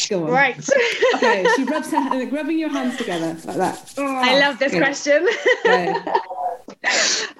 [0.09, 0.31] Go on.
[0.31, 0.57] Right.
[1.15, 3.93] okay, she rubs her, rubbing your hands together like that.
[3.97, 5.27] Oh, I love this question.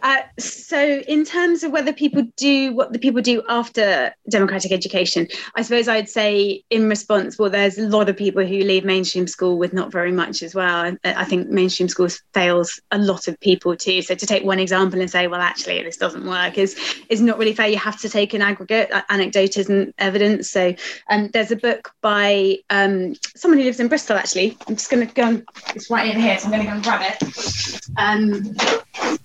[0.04, 5.28] uh, so, in terms of whether people do what the people do after democratic education,
[5.56, 9.28] I suppose I'd say in response, well, there's a lot of people who leave mainstream
[9.28, 10.86] school with not very much as well.
[10.86, 14.02] I, I think mainstream schools fails a lot of people too.
[14.02, 16.78] So, to take one example and say, well, actually, this doesn't work is
[17.10, 17.68] is not really fair.
[17.68, 18.92] You have to take an aggregate.
[18.92, 20.50] Uh, anecdote isn't evidence.
[20.50, 20.74] So,
[21.10, 24.18] um, there's a book by um, someone who lives in Bristol.
[24.18, 25.24] Actually, I'm just going to go.
[25.24, 25.44] And,
[25.76, 27.82] it's right in here, so I'm going to go and grab it.
[27.98, 29.18] Um,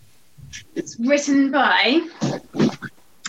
[0.75, 2.07] it's written by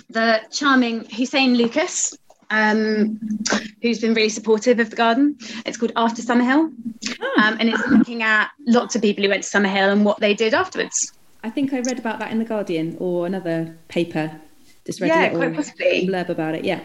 [0.10, 2.18] the charming Hussein Lucas,
[2.50, 3.20] um,
[3.82, 5.38] who's been really supportive of the garden.
[5.66, 6.72] It's called After Summerhill,
[7.22, 7.42] oh.
[7.42, 10.34] um, and it's looking at lots of people who went to Summerhill and what they
[10.34, 11.14] did afterwards.
[11.44, 14.40] I think I read about that in the Guardian or another paper.
[14.86, 16.08] Just read yeah, a little quite possibly.
[16.08, 16.64] blurb about it.
[16.64, 16.82] Yeah.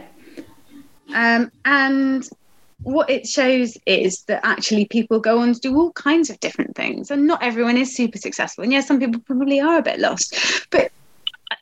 [1.14, 2.28] Um, and
[2.82, 6.76] what it shows is that actually people go on to do all kinds of different
[6.76, 8.64] things and not everyone is super successful.
[8.64, 10.36] And yes some people probably are a bit lost.
[10.70, 10.92] But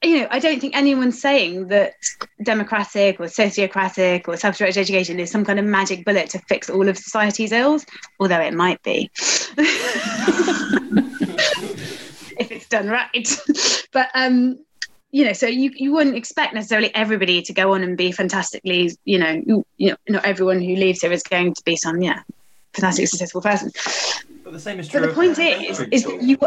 [0.02, 1.94] you know i don't think anyone's saying that
[2.42, 6.88] democratic or sociocratic or self-directed education is some kind of magic bullet to fix all
[6.88, 7.86] of society's ills
[8.18, 9.08] although it might be.
[12.38, 13.36] If it's done right.
[13.92, 14.58] But um
[15.10, 18.90] you know, so you, you wouldn't expect necessarily everybody to go on and be fantastically,
[19.04, 22.02] you know, you, you know, not everyone who leaves here is going to be some,
[22.02, 22.22] yeah,
[22.74, 23.70] fantastic successful person.
[24.44, 25.00] But the same is true.
[25.00, 26.38] But the point is, is you.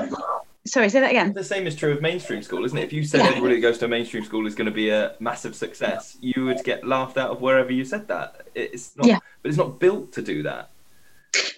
[0.66, 1.34] Sorry, say that again.
[1.34, 2.84] The same is true of mainstream school, isn't it?
[2.84, 3.28] If you said yeah.
[3.30, 6.46] everybody who goes to a mainstream school is going to be a massive success, you
[6.46, 8.48] would get laughed out of wherever you said that.
[8.54, 9.20] It's not, yeah.
[9.42, 10.70] but it's not built to do that.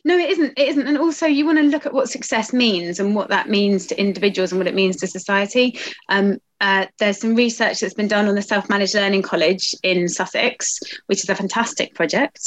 [0.04, 0.54] No, it isn't.
[0.58, 0.88] It isn't.
[0.88, 4.00] And also, you want to look at what success means and what that means to
[4.00, 5.80] individuals and what it means to society.
[6.10, 10.08] Um, uh, there's some research that's been done on the Self Managed Learning College in
[10.08, 12.40] Sussex, which is a fantastic project.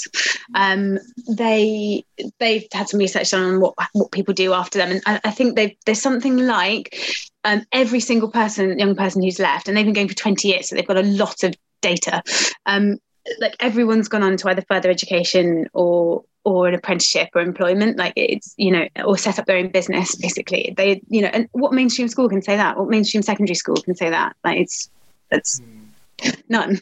[0.54, 0.98] Um,
[1.28, 2.04] they
[2.38, 5.30] they've had some research done on what what people do after them, and I, I
[5.30, 6.96] think there's something like
[7.44, 10.68] um, every single person, young person who's left, and they've been going for 20 years,
[10.68, 12.22] so they've got a lot of data.
[12.66, 12.98] Um,
[13.40, 17.96] like everyone's gone on to either further education or or an apprenticeship or employment.
[17.96, 20.74] Like it's you know or set up their own business basically.
[20.76, 22.78] They you know and what mainstream school can say that?
[22.78, 24.36] What mainstream secondary school can say that?
[24.44, 24.90] Like it's
[25.30, 26.42] that's mm.
[26.48, 26.80] none.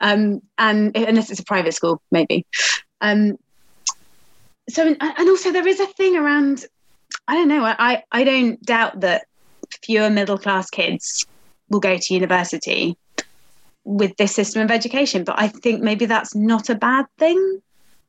[0.00, 2.46] Um and unless it's a private school maybe.
[3.00, 3.38] Um
[4.68, 6.64] so and also there is a thing around
[7.26, 9.26] i don't know i i don't doubt that
[9.82, 11.26] fewer middle class kids
[11.68, 12.96] will go to university
[13.88, 17.62] with this system of education but i think maybe that's not a bad thing.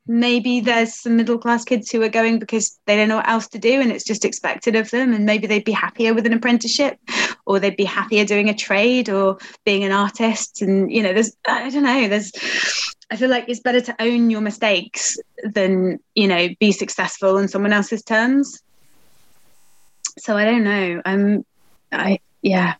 [0.08, 3.48] Maybe there's some middle class kids who are going because they don't know what else
[3.50, 6.34] to do and it's just expected of them and maybe they'd be happier with an
[6.34, 6.98] apprenticeship
[7.46, 10.64] or they'd be happier doing a trade or being an artist.
[10.64, 12.32] And you know there's i don't know there's
[13.12, 17.48] i feel like it's better to own your mistakes than you know be successful on
[17.48, 18.64] someone else's terms.
[20.18, 21.02] So i don't know.
[21.06, 21.46] Um
[21.92, 22.76] i yeah.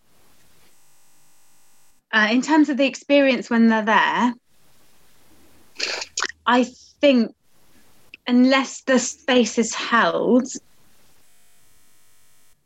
[2.12, 4.34] Uh, in terms of the experience when they're there,
[6.46, 6.66] I
[7.02, 7.36] think
[8.28, 10.48] unless the space is held,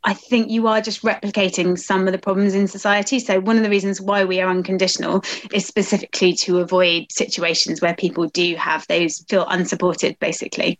[0.04, 3.18] I think you are just replicating some of the problems in society.
[3.18, 7.94] So, one of the reasons why we are unconditional is specifically to avoid situations where
[7.94, 10.78] people do have those feel unsupported, basically.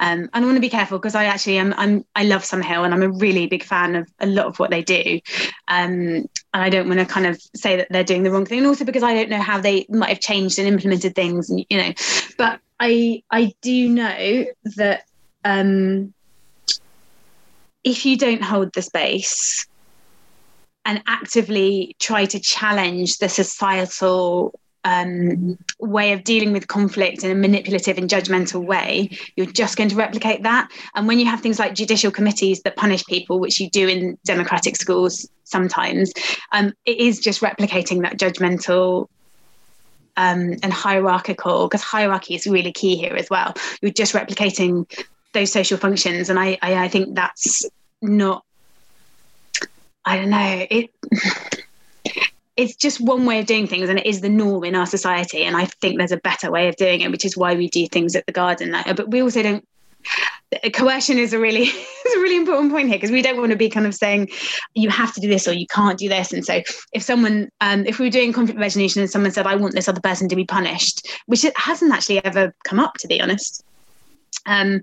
[0.00, 2.84] Um, and I want to be careful because I actually am, I'm, I love Summerhill
[2.84, 5.20] and I'm a really big fan of a lot of what they do.
[5.68, 8.58] Um, and I don't want to kind of say that they're doing the wrong thing.
[8.58, 11.64] And also because I don't know how they might have changed and implemented things, and,
[11.68, 11.92] you know,
[12.38, 14.46] but I, I do know
[14.76, 15.04] that.
[15.44, 16.14] Um,
[17.84, 19.66] if you don't hold the space
[20.84, 27.34] and actively try to challenge the societal um, way of dealing with conflict in a
[27.34, 30.70] manipulative and judgmental way, you're just going to replicate that.
[30.94, 34.18] And when you have things like judicial committees that punish people, which you do in
[34.24, 36.12] democratic schools sometimes,
[36.50, 39.08] um, it is just replicating that judgmental
[40.16, 43.54] um, and hierarchical, because hierarchy is really key here as well.
[43.80, 44.90] You're just replicating
[45.32, 47.64] those social functions and I, I, I think that's
[48.00, 48.44] not
[50.04, 50.90] I don't know it
[52.56, 55.44] it's just one way of doing things and it is the norm in our society
[55.44, 57.86] and I think there's a better way of doing it which is why we do
[57.86, 59.66] things at the garden but we also don't
[60.74, 61.62] coercion is a really
[62.06, 64.28] is a really important point here because we don't want to be kind of saying
[64.74, 66.32] you have to do this or you can't do this.
[66.32, 66.60] And so
[66.92, 69.88] if someone um, if we were doing conflict resolution and someone said i want this
[69.88, 73.64] other person to be punished which it hasn't actually ever come up to be honest
[74.46, 74.82] um,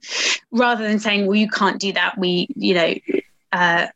[0.52, 2.96] rather than saying, well, you can't do that, we, you know,
[3.52, 3.88] uh,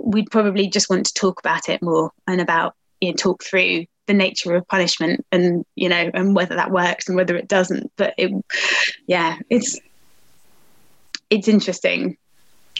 [0.00, 3.86] we'd probably just want to talk about it more and about, you know, talk through
[4.06, 7.92] the nature of punishment and, you know, and whether that works and whether it doesn't.
[7.96, 8.32] But it,
[9.06, 9.78] yeah, it's,
[11.30, 12.16] it's interesting.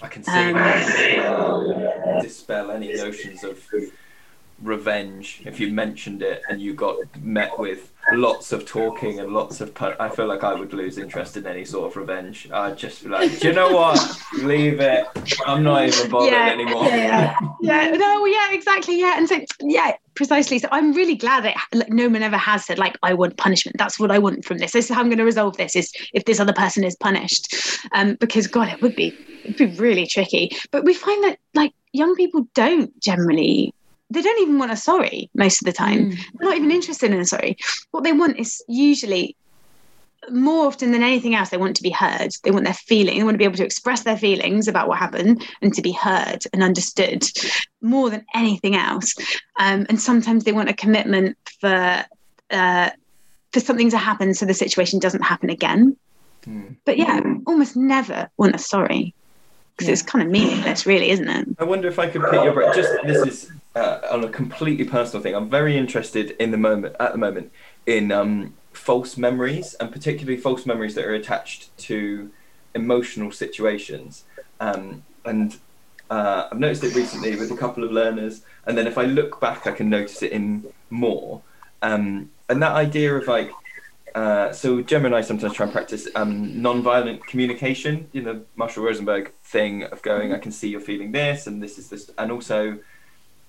[0.03, 3.63] I can see um, dispel any notions of
[4.63, 9.61] revenge if you mentioned it and you got met with lots of talking and lots
[9.61, 12.49] of pun- I feel like I would lose interest in any sort of revenge.
[12.53, 13.99] I'd just be like, do you know what?
[14.39, 15.07] Leave it.
[15.47, 16.85] I'm not even bothered yeah, anymore.
[16.87, 20.59] Yeah, yeah, no, yeah, exactly, yeah, and so yeah, precisely.
[20.59, 23.77] So I'm really glad that like, no one ever has said like, I want punishment.
[23.79, 24.73] That's what I want from this.
[24.73, 25.77] This is how I'm going to resolve this.
[25.77, 27.55] Is if this other person is punished,
[27.93, 30.51] um, because God, it would be it'd be really tricky.
[30.71, 33.75] But we find that like young people don't generally
[34.13, 36.11] they don't even want a sorry most of the time.
[36.11, 36.17] Mm.
[36.39, 37.57] They're not even interested in a sorry.
[37.91, 39.37] What they want is usually
[40.31, 42.33] more often than anything else, they want to be heard.
[42.45, 43.19] They want their feeling.
[43.19, 45.93] They want to be able to express their feelings about what happened and to be
[45.93, 47.25] heard and understood
[47.81, 49.15] more than anything else.
[49.59, 52.05] Um, and sometimes they want a commitment for
[52.51, 52.91] uh,
[53.53, 55.97] for something to happen so the situation doesn't happen again.
[56.47, 56.77] Mm.
[56.85, 59.15] But yeah, almost never want a sorry
[59.73, 59.93] because yeah.
[59.93, 61.49] it's kind of meaningless, really, isn't it?
[61.59, 62.73] I wonder if I could pick your brain.
[62.75, 65.35] Just this is uh, on a completely personal thing.
[65.35, 67.53] I'm very interested in the moment at the moment
[67.87, 72.31] in um, false memories and particularly false memories that are attached to
[72.75, 74.25] emotional situations.
[74.61, 75.59] Um, and
[76.11, 79.41] uh, I've noticed it recently with a couple of learners, and then if I look
[79.41, 81.41] back, I can notice it in more.
[81.81, 83.51] Um, and that idea of like
[84.15, 88.09] uh, so Gemma and I sometimes try and practice um, non-violent communication.
[88.13, 91.79] You know, Marshall Rosenberg thing of going, I can see you're feeling this, and this
[91.79, 92.79] is this, and also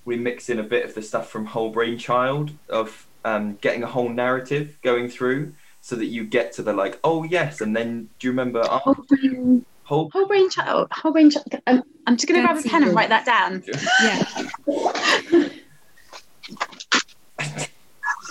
[0.06, 3.84] we mix in a bit of the stuff from Whole Brain Child of um, getting
[3.84, 7.76] a whole narrative going through, so that you get to the like, oh yes, and
[7.76, 8.64] then do you remember?
[8.66, 11.56] Oh, whole, brain, whole, whole brain child, whole brain child.
[11.68, 13.64] Um, I'm just going to grab a pen and write that down.
[14.02, 15.50] Yeah.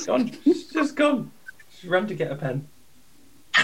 [0.07, 0.31] gone.
[0.45, 1.31] It's just gone
[1.85, 2.69] run to get a pen.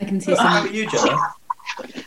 [0.00, 0.46] I can see some.
[0.46, 1.34] How are you, Gemma?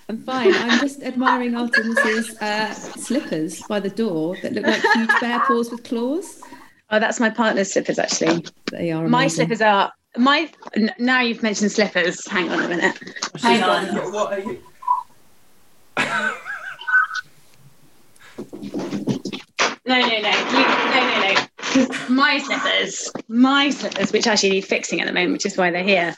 [0.10, 0.54] I'm fine.
[0.54, 5.72] I'm just admiring Artemis's uh, slippers by the door that look like huge bear paws
[5.72, 6.42] with claws.
[6.90, 8.46] Oh, that's my partner's slippers, actually.
[8.72, 9.06] They are.
[9.06, 9.12] Amazing.
[9.12, 10.52] My slippers are my.
[11.00, 12.28] Now you've mentioned slippers.
[12.28, 13.00] Hang on a minute.
[13.42, 14.12] Hang on.
[14.12, 14.60] What are you?
[19.86, 21.48] no, no, no, you, no, no, no
[22.10, 25.84] my slippers, my slippers, which actually need fixing at the moment, which is why they're
[25.84, 26.16] here,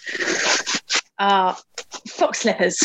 [1.20, 1.56] are
[2.08, 2.82] fox slippers.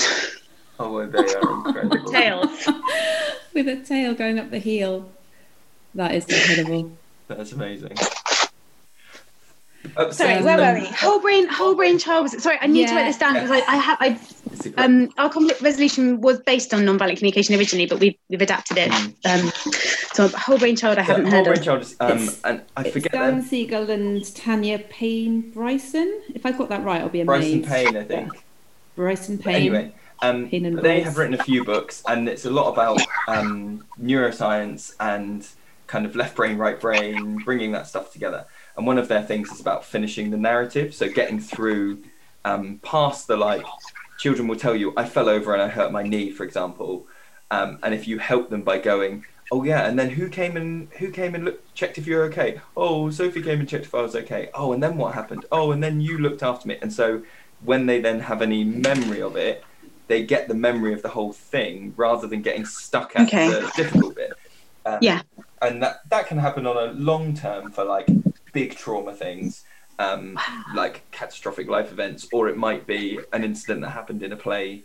[0.78, 2.10] Oh, they are incredible.
[2.10, 2.68] Tails.
[3.54, 5.10] With a tail going up the heel.
[5.94, 6.96] That is incredible.
[7.26, 7.96] That's amazing.
[9.96, 10.86] Oh, sorry, where were we?
[10.86, 12.24] Whole brain, whole brain child.
[12.24, 12.86] Was, sorry, I need yeah.
[12.88, 14.20] to write this down because I, I have, I,
[14.76, 18.90] um, our conflict resolution was based on non-violent communication originally, but we've we've adapted it.
[18.90, 19.44] Mm.
[19.44, 19.50] Um,
[20.12, 23.12] so whole brain child, I haven't heard whole brain child is, um, and I forget
[23.12, 26.22] Dan Siegel and Tanya Payne Bryson.
[26.34, 27.68] If I've got that right, I'll be amazed.
[27.68, 28.34] Bryson Payne, I think.
[28.34, 28.40] Yeah.
[28.96, 29.54] Bryson Payne.
[29.54, 34.94] Anyway, Um, they have written a few books, and it's a lot about um, neuroscience
[34.98, 35.46] and
[35.86, 38.46] kind of left brain, right brain, bringing that stuff together.
[38.76, 42.02] And one of their things is about finishing the narrative, so getting through
[42.44, 43.64] um, past the like.
[44.18, 47.06] Children will tell you, "I fell over and I hurt my knee," for example,
[47.50, 50.88] um, and if you help them by going, "Oh yeah," and then who came and
[50.94, 52.60] who came and looked, checked if you're okay?
[52.76, 54.50] Oh, Sophie came and checked if I was okay.
[54.54, 55.46] Oh, and then what happened?
[55.52, 56.78] Oh, and then you looked after me.
[56.82, 57.22] And so
[57.64, 59.64] when they then have any memory of it,
[60.08, 63.46] they get the memory of the whole thing rather than getting stuck at Okay.
[63.46, 64.36] the difficult bit.
[64.86, 65.22] Um, Yeah.
[65.62, 68.08] and that that can happen on a long term for like
[68.52, 69.64] big trauma things
[69.98, 70.38] um,
[70.72, 74.84] like catastrophic life events or it might be an incident that happened in a play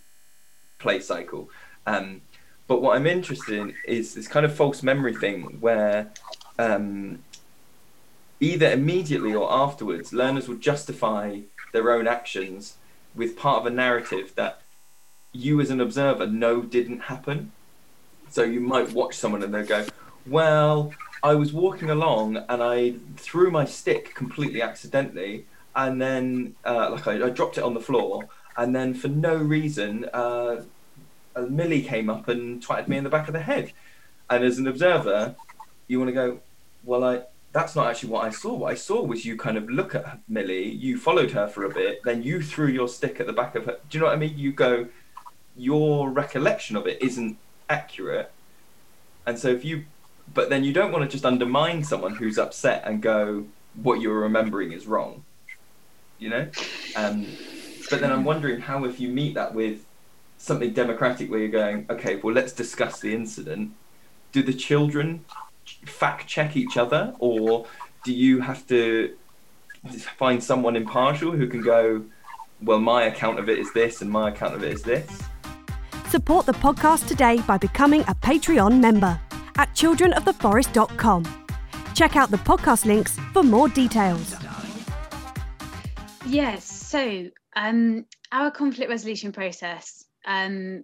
[0.80, 1.50] play cycle
[1.86, 2.22] um,
[2.68, 6.14] but what i'm interested in is this kind of false memory thing where
[6.60, 7.24] um,
[8.40, 11.40] either immediately or afterwards learners will justify
[11.72, 12.78] their own actions
[13.14, 14.63] with part of a narrative that
[15.34, 17.52] you as an observer know didn't happen
[18.30, 19.86] so you might watch someone and they'll go
[20.26, 26.90] well I was walking along and I threw my stick completely accidentally, and then uh,
[26.92, 28.28] like I, I dropped it on the floor,
[28.58, 30.64] and then for no reason, uh,
[31.36, 33.72] a Millie came up and twatted me in the back of the head.
[34.30, 35.36] And as an observer,
[35.88, 36.40] you want to go,
[36.84, 37.24] well, I
[37.54, 38.54] that's not actually what I saw.
[38.56, 41.74] What I saw was you kind of look at Millie, you followed her for a
[41.74, 43.78] bit, then you threw your stick at the back of her.
[43.90, 44.38] Do you know what I mean?
[44.38, 44.88] You go,
[45.56, 47.38] your recollection of it isn't
[47.70, 48.32] accurate,
[49.26, 49.86] and so if you
[50.34, 53.46] but then you don't want to just undermine someone who's upset and go
[53.82, 55.26] what you're remembering is wrong
[56.20, 56.48] you know?
[56.96, 57.26] Um,
[57.90, 59.84] but then i'm wondering how if you meet that with
[60.38, 63.74] something democratic where you're going okay well let's discuss the incident
[64.32, 65.26] do the children
[65.86, 67.14] fact check each other?
[67.20, 67.66] Or
[68.04, 69.16] do you have to
[70.18, 72.04] find someone impartial who can go
[72.62, 75.24] well my account of it is this and my account of it is this
[76.14, 79.20] Support the podcast today by becoming a Patreon member
[79.58, 81.48] at childrenoftheforest.com.
[81.96, 84.36] Check out the podcast links for more details.
[86.28, 86.66] Yes.
[86.66, 90.84] So um, our conflict resolution process um,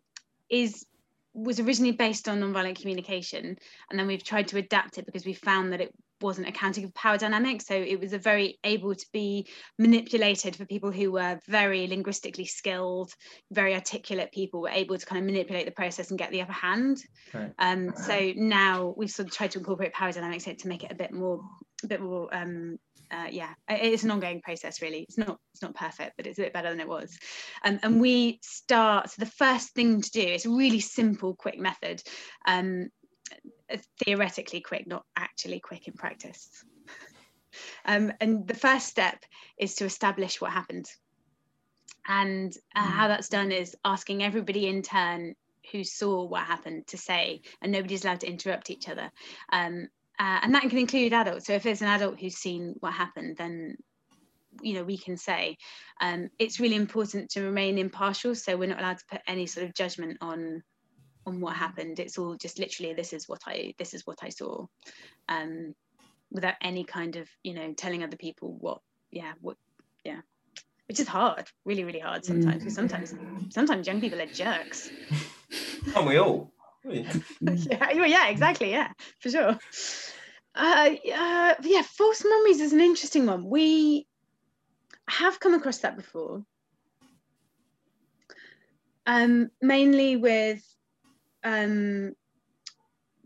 [0.50, 0.88] is
[1.36, 3.56] was originally based on nonviolent communication,
[3.92, 6.94] and then we've tried to adapt it because we found that it wasn't accounting for
[6.94, 7.66] power dynamics.
[7.66, 9.48] So it was a very able to be
[9.78, 13.14] manipulated for people who were very linguistically skilled,
[13.52, 16.52] very articulate people were able to kind of manipulate the process and get the upper
[16.52, 16.98] hand.
[17.34, 17.52] Right.
[17.60, 20.84] Um, so now we've sort of tried to incorporate power dynamics in it to make
[20.84, 21.42] it a bit more,
[21.84, 22.34] a bit more.
[22.34, 22.78] Um,
[23.12, 24.82] uh, yeah, it's an ongoing process.
[24.82, 27.18] Really, it's not it's not perfect, but it's a bit better than it was.
[27.64, 29.10] Um, and we start.
[29.10, 32.04] So the first thing to do is a really simple, quick method.
[32.46, 32.90] Um,
[34.04, 36.64] theoretically quick, not actually quick in practice.
[37.86, 39.24] Um, and the first step
[39.58, 40.90] is to establish what happened.
[42.08, 45.36] And uh, how that's done is asking everybody in turn
[45.72, 49.12] who saw what happened to say, and nobody's allowed to interrupt each other.
[49.52, 51.46] Um, uh, and that can include adults.
[51.46, 53.78] So if there's an adult who's seen what happened, then
[54.62, 55.58] you know we can say
[56.02, 58.36] um, it's really important to remain impartial.
[58.36, 60.64] So we're not allowed to put any sort of judgment on
[61.30, 62.00] on what happened.
[62.00, 64.66] It's all just literally this is what I this is what I saw,
[65.28, 65.74] um,
[66.32, 69.58] without any kind of you know telling other people what yeah what
[70.04, 70.22] yeah,
[70.88, 72.60] which is hard, really really hard sometimes.
[72.60, 73.14] Because sometimes
[73.50, 74.90] sometimes young people are jerks.
[75.96, 76.52] aren't we all
[76.84, 79.60] yeah, yeah, exactly, yeah, for sure.
[80.56, 83.46] Uh, uh, yeah, false memories is an interesting one.
[83.46, 84.08] We
[85.10, 86.44] have come across that before,
[89.06, 90.64] um, mainly with
[91.44, 92.14] um,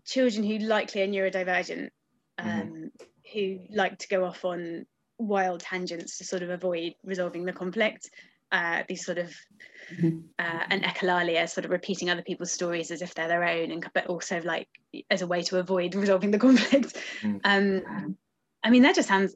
[0.05, 1.89] children who likely are neurodivergent,
[2.37, 2.91] um, Mhm.
[3.33, 4.85] who like to go off on
[5.17, 8.09] wild tangents to sort of avoid resolving the conflict.
[8.51, 9.35] Uh, these sort of
[9.91, 10.29] Mhm.
[10.39, 13.85] uh, an echolalia, sort of repeating other people's stories as if they're their own, and
[13.93, 14.67] but also like
[15.09, 16.97] as a way to avoid resolving the conflict.
[17.21, 17.41] Mm.
[17.43, 18.17] Um,
[18.63, 19.35] I mean, that just sounds.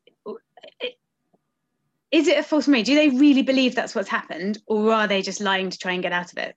[2.10, 2.84] Is it a false memory?
[2.84, 6.02] Do they really believe that's what's happened, or are they just lying to try and
[6.02, 6.56] get out of it?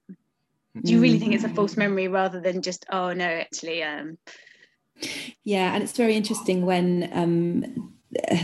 [0.74, 4.18] Do you really think it's a false memory rather than just, oh no, actually, um,
[5.44, 7.94] Yeah, and it's very interesting when um,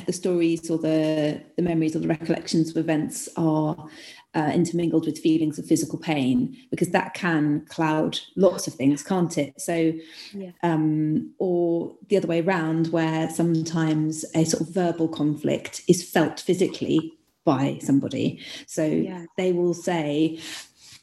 [0.06, 3.88] the stories or the, the memories or the recollections of events are
[4.34, 9.38] uh, intermingled with feelings of physical pain, because that can cloud lots of things, can't
[9.38, 9.60] it?
[9.60, 9.92] So,
[10.34, 10.50] Yeah.
[10.62, 16.40] um, or the other way around, where sometimes a sort of verbal conflict is felt
[16.40, 17.12] physically
[17.44, 18.40] by somebody.
[18.66, 19.26] So Yeah.
[19.36, 20.40] they will say,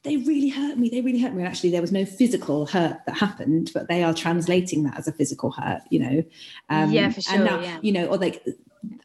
[0.04, 0.90] they really hurt me.
[0.90, 1.40] They really hurt me.
[1.40, 5.08] And actually, there was no physical hurt that happened, but they are translating that as
[5.08, 5.82] a physical hurt.
[5.90, 6.24] You know.
[6.70, 7.80] Um, Yeah, for sure, And now, yeah.
[7.82, 8.46] you know, or like,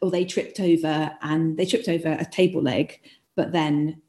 [0.01, 2.99] or they tripped over and they tripped over a table leg,
[3.35, 4.01] but then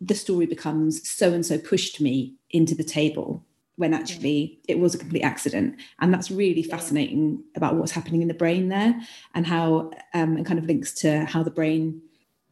[0.00, 3.44] the story becomes so and so pushed me into the table
[3.76, 8.28] when actually it was a complete accident and that's really fascinating about what's happening in
[8.28, 8.94] the brain there
[9.34, 12.00] and how um, and kind of links to how the brain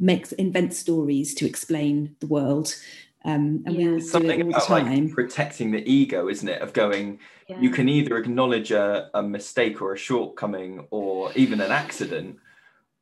[0.00, 2.74] makes invents stories to explain the world
[3.24, 3.88] um, and yeah.
[3.88, 5.06] we all something do it all about the time.
[5.06, 7.18] like protecting the ego isn't it of going
[7.48, 7.60] Yeah.
[7.60, 12.38] you can either acknowledge a, a mistake or a shortcoming or even an accident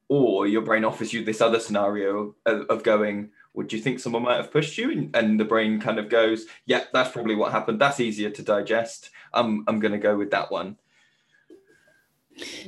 [0.08, 4.22] or your brain offers you this other scenario of, of going would you think someone
[4.22, 7.52] might have pushed you and, and the brain kind of goes yeah that's probably what
[7.52, 10.76] happened that's easier to digest i'm, I'm going to go with that one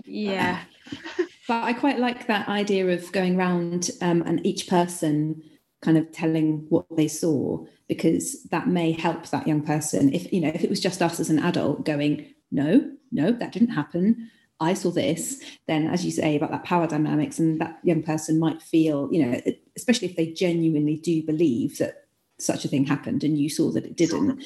[0.04, 0.60] yeah
[1.48, 5.42] but I quite like that idea of going round um, and each person
[5.82, 10.14] kind of telling what they saw because that may help that young person.
[10.14, 13.52] If you know, if it was just us as an adult going, no, no, that
[13.52, 14.30] didn't happen.
[14.60, 15.42] I saw this.
[15.66, 19.26] Then, as you say about that power dynamics, and that young person might feel, you
[19.26, 19.40] know,
[19.76, 22.06] especially if they genuinely do believe that
[22.38, 24.44] such a thing happened and you saw that it didn't.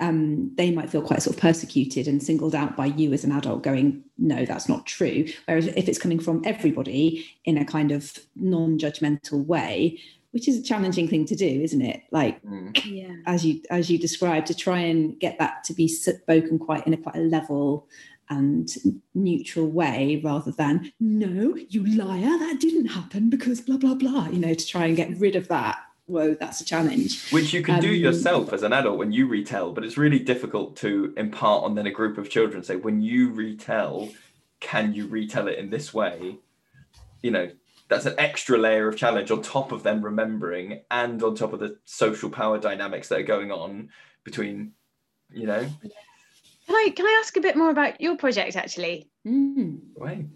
[0.00, 3.32] Um, they might feel quite sort of persecuted and singled out by you as an
[3.32, 5.26] adult, going, no, that's not true.
[5.46, 9.98] Whereas if it's coming from everybody in a kind of non judgmental way,
[10.32, 12.02] which is a challenging thing to do, isn't it?
[12.10, 12.76] Like, Mm.
[12.84, 16.86] yeah as you as you described, to try and get that to be spoken quite
[16.86, 17.88] in a quite a level
[18.30, 18.68] and
[19.14, 24.38] neutral way rather than no you liar that didn't happen because blah blah blah you
[24.38, 27.80] know to try and get rid of that whoa that's a challenge which you can
[27.80, 31.64] do Um, yourself as an adult when you retell but it's really difficult to impart
[31.64, 34.10] on then a group of children say when you retell
[34.60, 36.36] can you retell it in this way
[37.22, 37.50] you know
[37.88, 41.60] that's an extra layer of challenge on top of them remembering and on top of
[41.60, 43.88] the social power dynamics that are going on
[44.24, 44.72] between
[45.32, 45.60] you know
[46.66, 49.78] can i can i ask a bit more about your project actually Mm.
[49.96, 50.26] way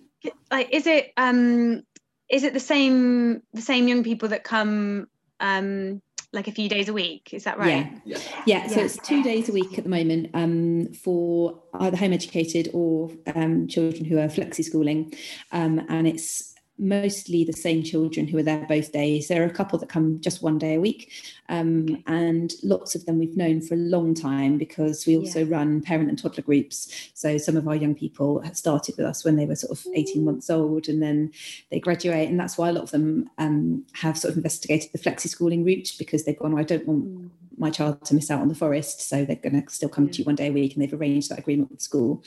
[0.51, 1.83] like is it um
[2.29, 5.09] is it the same the same young people that come
[5.41, 6.01] um
[6.33, 8.17] like a few days a week is that right Yeah.
[8.17, 8.87] yeah Yeah, so Yeah.
[8.87, 13.69] it's two days a week at the moment um, for either home educated or um,
[13.69, 15.13] children who are flexi schooling.
[15.53, 16.52] Um, and it's
[16.83, 19.29] mostly the same children who are there both days.
[19.29, 21.13] There are a couple that come just one day a week.
[21.49, 25.81] Um, and lots of them we've known for a long time because we also run
[25.81, 27.11] parent and toddler groups.
[27.15, 30.25] So some of our young people started with us when they were sort of 18
[30.25, 31.33] months old and then
[31.71, 32.29] they graduate.
[32.29, 35.65] And that's why a lot of them um, have sort of investigated the flexi schooling
[35.65, 37.31] route because they've gone, well, I don't want Mm.
[37.59, 40.19] my child to miss out on the forest so they're going to still come to
[40.19, 42.23] you one day a week and they've arranged that agreement with school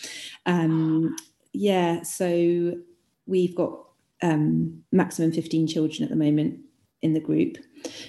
[0.46, 1.16] um,
[1.54, 2.74] yeah so
[3.26, 3.85] we've got
[4.26, 6.60] um, maximum 15 children at the moment
[7.02, 7.58] in the group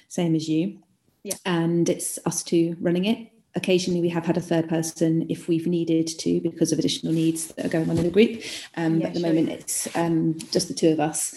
[0.09, 0.79] same as you.
[1.23, 1.35] Yeah.
[1.45, 3.19] and it's us two running it.
[3.57, 7.49] Occasionally we have had a third person if we've needed to because of additional needs
[7.49, 8.43] that are going on in the group.
[8.77, 9.29] Um, Yeah, but at the sure.
[9.29, 11.35] moment it's um, just the two of us.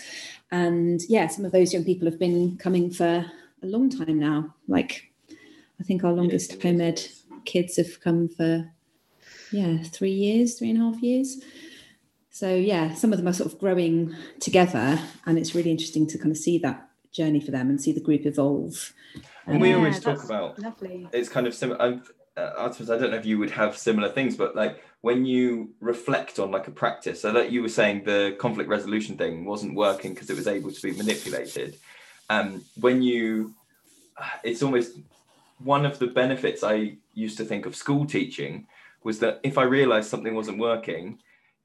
[0.51, 3.25] And yeah some of those young people have been coming for
[3.63, 4.53] a long time now.
[4.67, 4.93] Like
[5.81, 7.01] i think our longest home ed
[7.45, 8.69] kids have come for
[9.51, 11.41] yeah three years three and a half years
[12.31, 16.17] so yeah some of them are sort of growing together and it's really interesting to
[16.17, 18.93] kind of see that journey for them and see the group evolve
[19.47, 21.81] And we Yeah, always talk about lovely it's kind of similar.
[21.81, 22.03] I'm,
[22.37, 26.39] uh, I don't know if you would have similar things, but like when you reflect
[26.39, 30.13] on like a practice, so like you were saying, the conflict resolution thing wasn't working
[30.13, 31.77] because it was able to be manipulated.
[32.29, 33.55] Um, when you,
[34.43, 34.97] it's almost
[35.57, 38.67] one of the benefits I used to think of school teaching
[39.03, 41.19] was that if I realized something wasn't working,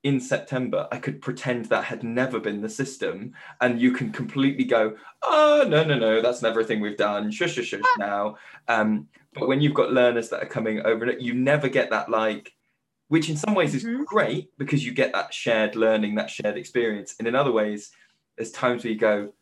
[0.05, 3.33] in September, I could pretend that had never been the system,
[3.63, 7.31] and you can completely go, "Oh no, no, no, that's never a thing we've done."
[7.31, 7.81] Shush, shush, shush.
[7.99, 8.37] Now,
[8.69, 12.53] um, but when you've got learners that are coming over you never get that like,
[13.09, 14.05] which in some ways is Mhm.
[14.05, 17.91] great because you get that shared learning, that shared experience, and in other ways,
[18.37, 19.33] there's times where you go,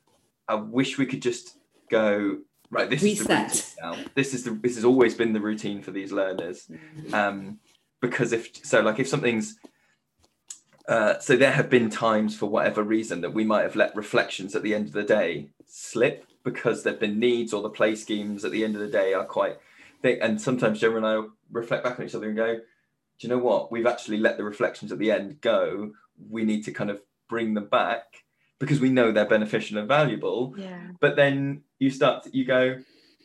[0.47, 1.59] "I wish we could just
[1.91, 2.39] go."
[2.71, 3.49] Right, this is the Reset.
[3.49, 3.99] routine now.
[4.15, 6.71] This is the this has always been the routine for these learners
[7.13, 7.59] um,
[8.01, 9.59] because if so like if something's
[10.89, 14.55] uh, so there have been times for whatever reason that we might have let reflections
[14.57, 18.45] at the end of the day slip because there've been needs or the play schemes
[18.45, 19.59] at the end of the day are quite
[20.03, 20.19] thick.
[20.21, 22.61] And sometimes Gemma and I reflect back on each other and go
[23.19, 23.71] do you know what?
[23.71, 25.93] We've actually let the reflections at the end go.
[26.29, 28.25] We need to kind of bring them back
[28.59, 30.55] because we know they're beneficial and valuable.
[30.57, 30.89] Yeah.
[30.99, 32.79] But then you start to, you go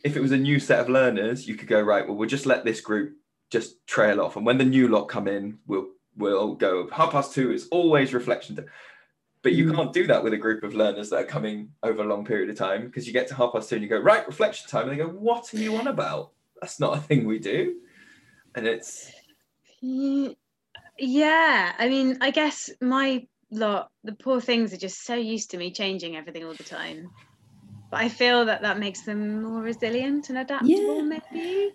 [0.04, 2.46] if it was a new set of learners you could go right well we'll just
[2.46, 3.16] let this group
[3.50, 4.36] just trail off.
[4.36, 5.88] And when the new lot come in we'll
[6.18, 8.66] we'll go half past two is always reflection time.
[9.42, 9.74] but you Mm.
[9.76, 12.50] can't do that with a group of learners that are coming over a long period
[12.50, 14.88] of time because you get to half past two and you go right reflection time
[14.88, 17.76] and they go what are you on about that's not a thing we do
[18.54, 19.10] and it's
[19.80, 25.56] Yeah, I mean, I guess my lot, the poor things are just so used to
[25.56, 27.10] me changing everything all the time.
[27.90, 30.96] But I feel that that makes them more resilient and adaptable.
[30.96, 31.02] Yeah.
[31.02, 31.70] Maybe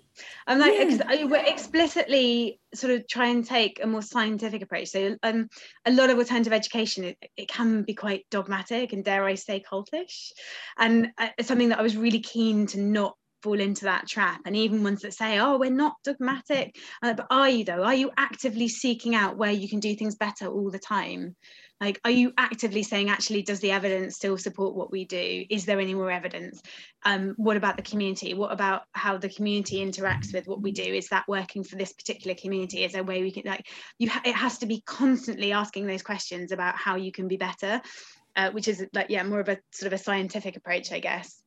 [0.45, 1.25] I'm like yeah.
[1.25, 4.89] we're explicitly sort of try and take a more scientific approach.
[4.89, 5.49] So um,
[5.85, 9.63] a lot of alternative education it, it can be quite dogmatic and dare I say
[9.69, 10.31] cultish,
[10.77, 14.39] and uh, it's something that I was really keen to not fall into that trap
[14.45, 17.93] and even ones that say oh we're not dogmatic uh, but are you though are
[17.93, 21.35] you actively seeking out where you can do things better all the time
[21.83, 25.45] like are you actively saying actually does the evidence still support what we do?
[25.49, 26.61] Is there any more evidence?
[27.03, 28.33] Um, what about the community?
[28.33, 30.83] What about how the community interacts with what we do?
[30.83, 32.83] Is that working for this particular community?
[32.83, 33.67] Is there a way we can like
[33.99, 37.37] you ha- it has to be constantly asking those questions about how you can be
[37.37, 37.81] better
[38.35, 41.41] uh, which is like yeah more of a sort of a scientific approach i guess.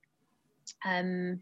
[0.85, 1.41] Um,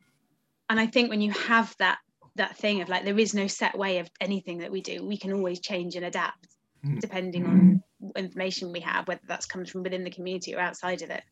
[0.71, 1.99] and i think when you have that
[2.37, 5.16] that thing of like there is no set way of anything that we do we
[5.16, 6.49] can always change and adapt
[6.85, 6.99] mm.
[7.01, 7.83] depending on
[8.17, 11.23] information we have whether that's comes from within the community or outside of it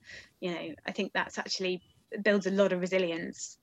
[0.41, 1.83] you know i think that's actually
[2.23, 3.59] builds a lot of resilience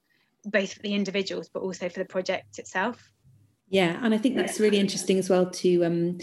[0.45, 3.11] both for the individuals but also for the project itself.
[3.71, 6.17] Yeah, and I think that's really interesting as well to um,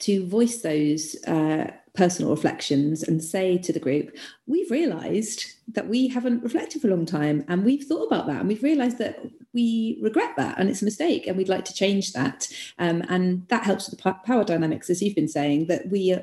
[0.00, 6.08] to voice those uh, personal reflections and say to the group, we've realised that we
[6.08, 9.20] haven't reflected for a long time, and we've thought about that, and we've realised that
[9.52, 12.48] we regret that, and it's a mistake, and we'd like to change that,
[12.78, 16.20] um, and that helps with the power dynamics, as you've been saying, that we uh,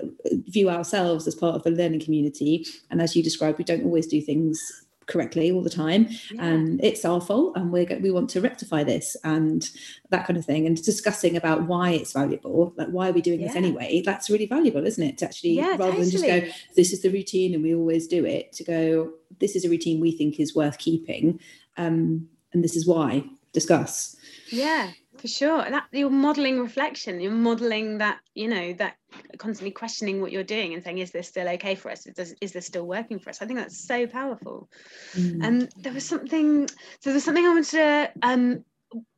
[0.47, 4.07] view ourselves as part of a learning community, and as you described, we don't always
[4.07, 6.43] do things correctly all the time yeah.
[6.43, 9.69] and it's our fault and we we want to rectify this and
[10.09, 13.39] that kind of thing and discussing about why it's valuable like why are we doing
[13.39, 13.47] yeah.
[13.47, 16.01] this anyway that's really valuable isn't it to actually yeah, rather totally.
[16.01, 16.41] than just go
[16.75, 20.01] this is the routine and we always do it to go this is a routine
[20.01, 21.39] we think is worth keeping
[21.77, 23.23] um, and this is why
[23.53, 24.15] discuss
[24.49, 24.91] yeah
[25.27, 28.95] for sure that you're modeling reflection you're modeling that you know that
[29.37, 32.53] constantly questioning what you're doing and saying is this still okay for us is, is
[32.53, 34.69] this still working for us i think that's so powerful
[35.13, 35.43] mm.
[35.43, 36.67] and um, there was something
[37.01, 38.63] so there's something i wanted to um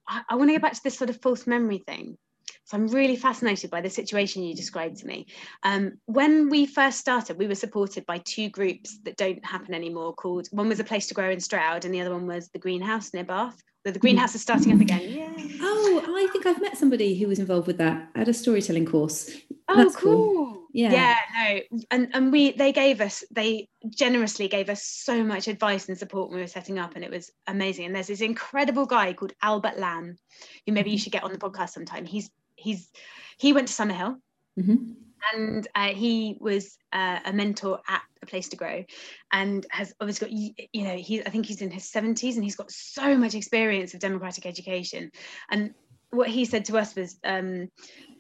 [0.07, 2.17] I, I want to go back to this sort of false memory thing
[2.65, 5.25] so I'm really fascinated by the situation you described to me.
[5.63, 10.13] Um, when we first started, we were supported by two groups that don't happen anymore.
[10.13, 12.59] Called one was a place to grow in Stroud, and the other one was the
[12.59, 13.59] Greenhouse near Bath.
[13.85, 15.01] The, the greenhouse is starting up again.
[15.03, 15.29] Yeah.
[15.61, 19.29] Oh, I think I've met somebody who was involved with that at a storytelling course.
[19.67, 20.33] Oh, That's cool.
[20.33, 20.59] cool.
[20.73, 20.91] Yeah.
[20.91, 21.79] Yeah, no.
[21.91, 26.29] And and we they gave us they generously gave us so much advice and support
[26.29, 27.85] when we were setting up and it was amazing.
[27.85, 30.17] And there's this incredible guy called Albert Lamb,
[30.65, 31.03] who maybe you mm-hmm.
[31.03, 32.05] should get on the podcast sometime.
[32.05, 32.89] He's he's
[33.37, 34.17] he went to Summerhill.
[34.59, 34.91] Mm-hmm.
[35.33, 38.83] And uh, he was uh, a mentor at a place to grow,
[39.31, 42.55] and has obviously got you know he I think he's in his 70s and he's
[42.55, 45.11] got so much experience of democratic education.
[45.49, 45.73] And
[46.11, 47.69] what he said to us was um,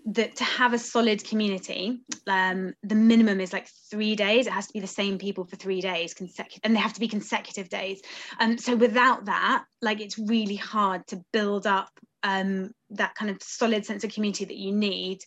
[0.05, 4.47] that to have a solid community, um, the minimum is like three days.
[4.47, 6.99] It has to be the same people for three days consecutive, and they have to
[6.99, 8.01] be consecutive days.
[8.39, 11.89] And um, so without that, like it's really hard to build up
[12.23, 15.19] um, that kind of solid sense of community that you need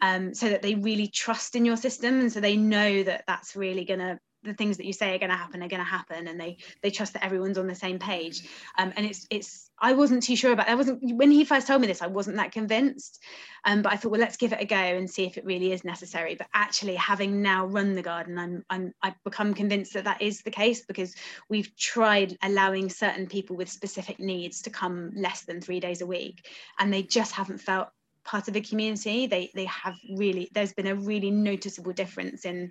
[0.00, 3.56] um, so that they really trust in your system and so they know that that's
[3.56, 5.88] really going to the things that you say are going to happen are going to
[5.88, 8.42] happen and they they trust that everyone's on the same page.
[8.78, 11.80] Um, and it's it's i wasn't too sure about i wasn't when he first told
[11.80, 13.20] me this i wasn't that convinced.
[13.64, 15.72] Um, but i thought well let's give it a go and see if it really
[15.72, 16.36] is necessary.
[16.36, 20.42] But actually having now run the garden i'm i'm i've become convinced that that is
[20.42, 21.14] the case because
[21.48, 26.06] we've tried allowing certain people with specific needs to come less than three days a
[26.06, 26.46] week
[26.78, 27.88] and they just haven't felt
[28.28, 32.70] part of the community they they have really there's been a really noticeable difference in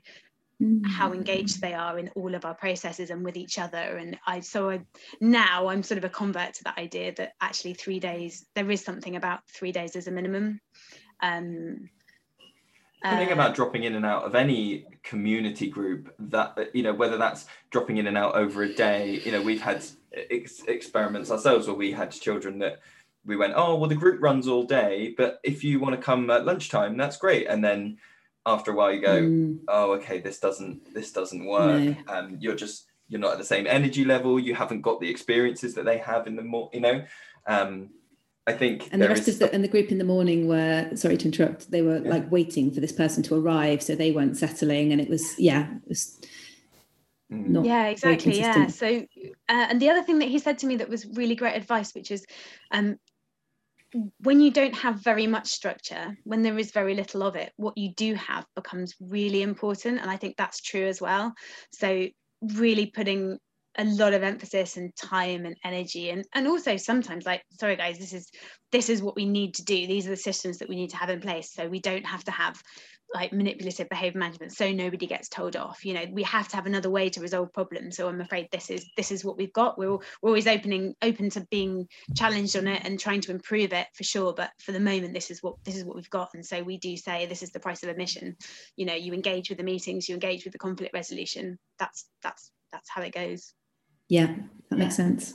[0.85, 3.97] how engaged they are in all of our processes and with each other.
[3.97, 4.81] And i so i
[5.21, 8.83] now i'm sort of a convert to that idea that actually three days there is
[8.83, 10.59] something about three days as a minimum.
[11.21, 11.89] Um
[13.03, 17.17] the thing about dropping in and out of any community group that you know whether
[17.17, 19.85] that's dropping in and out over a day you know we've had
[20.31, 22.79] ex- experiments ourselves where we had children that
[23.27, 26.29] we went oh well the group runs all day but if you want to come
[26.31, 27.97] at lunchtime that's great and then
[28.45, 29.59] after a while you go mm.
[29.67, 31.95] oh okay this doesn't this doesn't work no.
[32.07, 35.75] um, you're just you're not at the same energy level you haven't got the experiences
[35.75, 37.03] that they have in the more you know
[37.45, 37.89] um,
[38.45, 41.17] I think and the rest of the and the group in the morning were sorry
[41.17, 42.09] to interrupt they were yeah.
[42.09, 45.67] like waiting for this person to arrive so they weren't settling and it was yeah
[45.69, 46.17] it was
[47.31, 47.65] mm.
[47.65, 49.05] yeah exactly yeah so
[49.49, 51.93] uh, and the other thing that he said to me that was really great advice
[51.93, 52.25] which is
[52.71, 52.97] um,
[54.19, 57.77] when you don't have very much structure, when there is very little of it, what
[57.77, 59.99] you do have becomes really important.
[60.01, 61.33] And I think that's true as well.
[61.71, 62.07] So,
[62.41, 63.39] really putting
[63.77, 67.99] a lot of emphasis and time and energy and and also sometimes like sorry guys
[67.99, 68.29] this is
[68.71, 70.97] this is what we need to do these are the systems that we need to
[70.97, 72.59] have in place so we don't have to have
[73.13, 76.65] like manipulative behavior management so nobody gets told off you know we have to have
[76.65, 77.97] another way to resolve problems.
[77.97, 79.77] So i'm afraid this is this is what we've got.
[79.77, 83.87] We're, we're always opening open to being challenged on it and trying to improve it
[83.93, 84.33] for sure.
[84.33, 86.33] But for the moment this is what this is what we've got.
[86.33, 88.35] And so we do say this is the price of admission.
[88.75, 91.57] You know you engage with the meetings you engage with the conflict resolution.
[91.79, 93.53] That's that's that's how it goes.
[94.09, 94.35] Yeah
[94.69, 95.33] that makes sense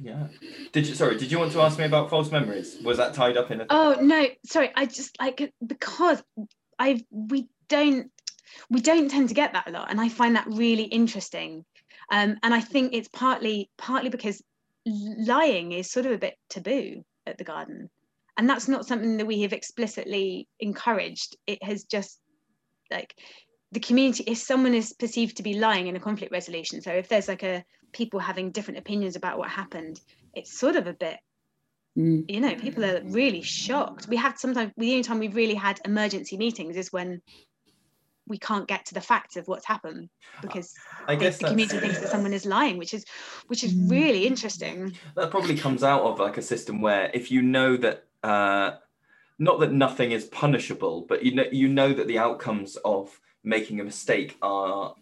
[0.00, 0.28] yeah.
[0.72, 2.76] Did you sorry, did you want to ask me about false memories?
[2.82, 6.22] Was that tied up in a Oh no, sorry, I just like because
[6.78, 8.10] I we don't
[8.70, 11.64] we don't tend to get that a lot and I find that really interesting.
[12.10, 14.42] Um, and I think it's partly partly because
[14.84, 17.90] lying is sort of a bit taboo at the garden.
[18.38, 21.36] And that's not something that we have explicitly encouraged.
[21.46, 22.20] It has just
[22.90, 23.14] like
[23.72, 27.08] the community if someone is perceived to be lying in a conflict resolution so if
[27.08, 27.64] there's like a
[27.96, 30.00] people having different opinions about what happened
[30.34, 31.18] it's sort of a bit
[31.96, 32.24] mm.
[32.30, 35.80] you know people are really shocked we have sometimes the only time we've really had
[35.84, 37.22] emergency meetings is when
[38.28, 40.08] we can't get to the facts of what's happened
[40.42, 40.74] because
[41.06, 43.04] I guess the community thinks that someone is lying, which is
[43.46, 43.90] which is mm.
[43.90, 44.96] really interesting.
[45.14, 48.72] That probably comes out of like a system where if you know that uh,
[49.38, 53.80] not that nothing is punishable, but you know you know that the outcomes of making
[53.80, 54.96] a mistake are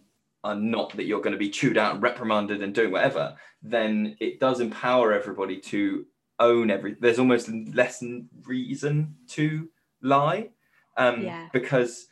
[0.44, 4.16] are not that you're going to be chewed out and reprimanded and doing whatever, then
[4.20, 6.04] it does empower everybody to
[6.38, 6.96] own every.
[7.00, 8.04] There's almost less
[8.42, 9.68] reason to
[10.02, 10.50] lie,
[10.96, 11.48] um, yeah.
[11.52, 12.06] because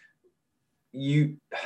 [0.90, 1.36] you.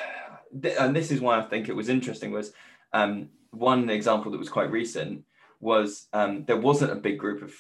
[0.79, 2.31] And this is why I think it was interesting.
[2.31, 2.53] Was
[2.95, 5.25] um, one example that was quite recent
[5.61, 7.53] was um, there wasn't a big group of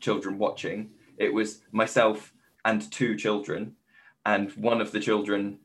[0.00, 0.90] children watching.
[1.16, 2.34] It was myself
[2.66, 3.76] and two children,
[4.26, 5.60] and one of the children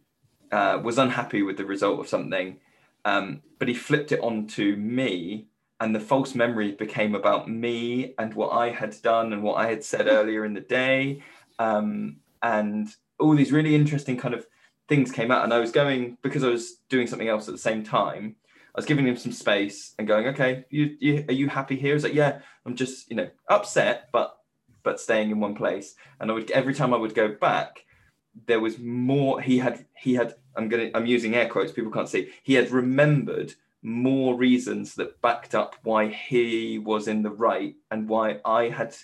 [0.54, 2.58] uh, was unhappy with the result of something,
[3.06, 5.48] um, but he flipped it onto me,
[5.80, 9.68] and the false memory became about me and what I had done and what I
[9.68, 11.24] had said earlier in the day,
[11.58, 12.88] um, and
[13.20, 14.46] all these really interesting kind of
[14.88, 15.44] things came out.
[15.44, 18.36] And I was going because I was doing something else at the same time.
[18.76, 21.94] I was giving him some space and going, okay, you, you are you happy here?
[21.94, 24.38] He's like, yeah, I'm just you know upset, but
[24.84, 25.96] but staying in one place.
[26.20, 27.86] And I would every time I would go back,
[28.48, 29.42] there was more.
[29.42, 32.30] He had he had I'm going to, I'm using air quotes, people can't see.
[32.44, 38.08] He had remembered more reasons that backed up why he was in the right and
[38.08, 38.96] why I had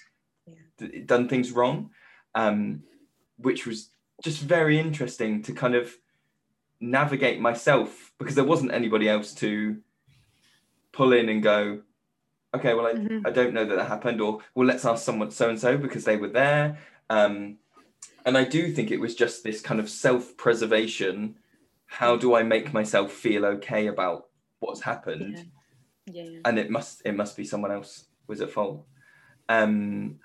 [0.80, 1.02] yeah.
[1.06, 1.90] done things wrong,
[2.36, 2.84] um,
[3.38, 3.90] which was
[4.24, 5.96] just very interesting to kind of
[6.80, 9.78] navigate myself because there wasn't anybody else to
[10.94, 11.82] pull in and go,
[12.56, 13.28] okay, well, I, mm-hmm.
[13.28, 16.06] I don't know that that happened, or well, let's ask someone so and so because
[16.06, 16.78] they were there.
[17.10, 17.58] Um,
[18.30, 21.36] and I do think it was just this kind of self preservation.
[21.88, 24.28] How do I make myself feel okay about
[24.60, 25.48] what's happened?
[26.06, 26.26] Yeah.
[26.26, 26.40] yeah.
[26.46, 28.86] And it must it must be someone else was at fault.
[29.50, 30.20] Um,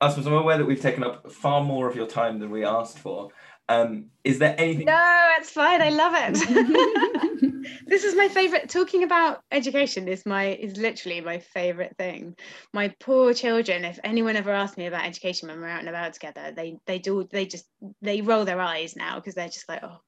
[0.00, 2.98] Artemis, I'm aware that we've taken up far more of your time than we asked
[2.98, 3.28] for.
[3.70, 4.86] Um, is there anything?
[4.86, 5.80] No, it's fine.
[5.80, 7.66] I love it.
[7.86, 8.68] this is my favorite.
[8.68, 12.34] Talking about education is my is literally my favorite thing.
[12.72, 13.84] My poor children.
[13.84, 16.98] If anyone ever asks me about education when we're out and about together, they they
[16.98, 17.66] do they just
[18.02, 20.00] they roll their eyes now because they're just like, oh,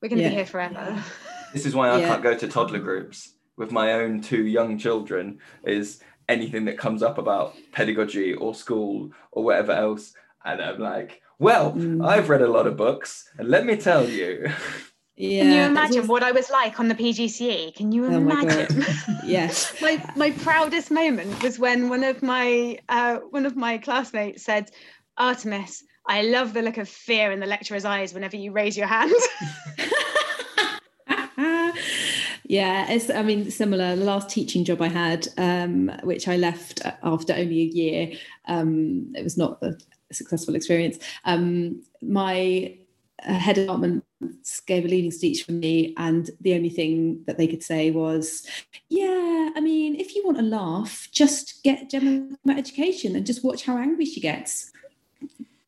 [0.00, 0.28] we're going to yeah.
[0.30, 1.02] be here forever.
[1.52, 2.08] This is why I yeah.
[2.08, 5.40] can't go to toddler groups with my own two young children.
[5.64, 10.14] Is anything that comes up about pedagogy or school or whatever else,
[10.44, 12.06] and I'm like well, mm.
[12.06, 14.48] I've read a lot of books, and let me tell you.
[15.16, 15.42] Yeah.
[15.42, 17.74] Can you imagine what I was like on the PGCE?
[17.74, 18.84] Can you oh imagine?
[19.24, 19.74] yes.
[19.82, 24.70] my my proudest moment was when one of my uh, one of my classmates said,
[25.18, 28.86] Artemis, I love the look of fear in the lecturer's eyes whenever you raise your
[28.86, 29.12] hand.
[32.44, 33.96] yeah, it's I mean similar.
[33.96, 38.12] The last teaching job I had, um, which I left after only a year,
[38.46, 39.74] um, it was not a
[40.14, 40.98] successful experience.
[41.24, 42.76] Um, my
[43.26, 44.04] uh, head of department
[44.66, 48.46] gave a leading speech for me, and the only thing that they could say was,
[48.88, 53.64] "Yeah, I mean, if you want a laugh, just get Gemma education and just watch
[53.64, 54.72] how angry she gets."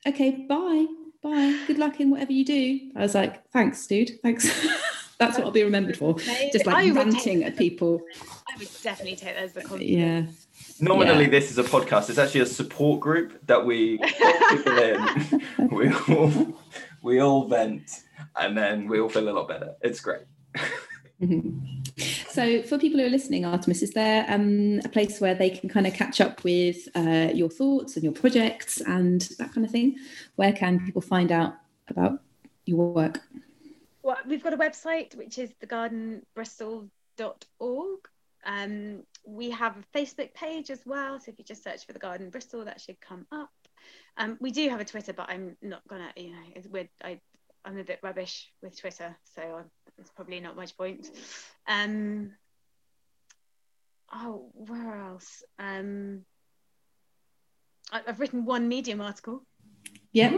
[0.07, 0.87] Okay, bye,
[1.23, 1.59] bye.
[1.67, 2.91] Good luck in whatever you do.
[2.97, 4.21] I was like, "Thanks, dude.
[4.23, 4.49] Thanks."
[5.19, 6.19] That's what I'll be remembered for.
[6.53, 8.03] Just like ranting at people.
[8.49, 9.89] I would definitely take that as a compliment.
[9.89, 10.23] Yeah.
[10.81, 11.31] Nominally, yeah.
[11.31, 12.11] this is a podcast.
[12.11, 13.99] It's actually a support group that we
[14.51, 15.43] people in.
[15.71, 16.59] We all
[17.03, 18.03] we all vent,
[18.37, 19.75] and then we all feel a lot better.
[19.81, 20.23] It's great.
[22.29, 25.69] So, for people who are listening, Artemis, is there um, a place where they can
[25.69, 29.71] kind of catch up with uh, your thoughts and your projects and that kind of
[29.71, 29.95] thing?
[30.35, 31.55] Where can people find out
[31.87, 32.19] about
[32.67, 33.21] your work?
[34.03, 38.09] Well, we've got a website which is thegardenbristol.org.
[38.45, 41.19] Um, we have a Facebook page as well.
[41.19, 43.51] So if you just search for the Garden Bristol, that should come up.
[44.17, 46.89] Um, we do have a Twitter, but I'm not gonna, you know, it's weird.
[47.03, 47.21] I
[47.65, 51.09] I'm a bit rubbish with Twitter, so I'm, it's probably not much point.
[51.67, 52.33] Um,
[54.13, 55.43] oh, where else?
[55.59, 56.27] Um,
[57.91, 59.47] I, I've written one Medium article.
[60.13, 60.37] Yeah.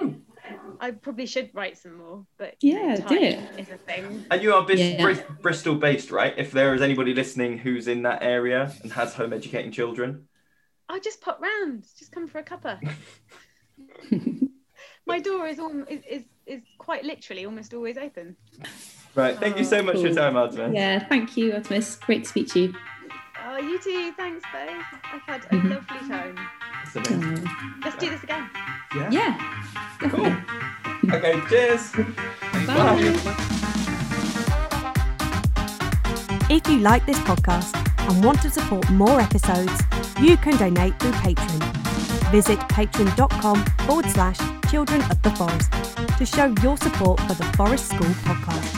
[0.81, 3.61] I probably should write some more, but Yeah, do time it.
[3.61, 4.25] is a thing.
[4.31, 5.03] And you are Bis- Yeah.
[5.03, 6.35] Bris- Bristol based, right?
[6.37, 10.29] If there is anybody listening who's in that area and has home educating children,
[10.89, 12.79] I'll just pop round, just come for a cuppa.
[15.07, 18.37] My door is, all, is is is quite literally almost always open.
[19.15, 19.37] right?
[19.39, 20.73] Thank you so much for your time, Artemis.
[20.75, 21.97] Yeah, thank you, Artemis.
[21.97, 22.75] Great to speak to you.
[23.49, 24.13] Oh, you too.
[24.17, 24.85] Thanks, both.
[25.05, 25.71] I've had a Mhm.
[25.71, 26.37] lovely time.
[26.85, 27.49] It's amazing.
[27.85, 28.51] Let's do this again.
[28.95, 29.11] Yeah.
[29.11, 29.63] Yeah.
[29.99, 30.35] Cool.
[31.13, 31.41] Okay.
[31.49, 31.93] Cheers.
[32.67, 33.15] Bye.
[36.49, 37.75] If you like this podcast
[38.09, 39.83] and want to support more episodes,
[40.21, 41.63] you can donate through Patreon.
[42.31, 44.39] Visit patreon.com forward slash
[44.71, 45.73] children of the forest
[46.19, 48.76] to show your support for the Forest School podcast.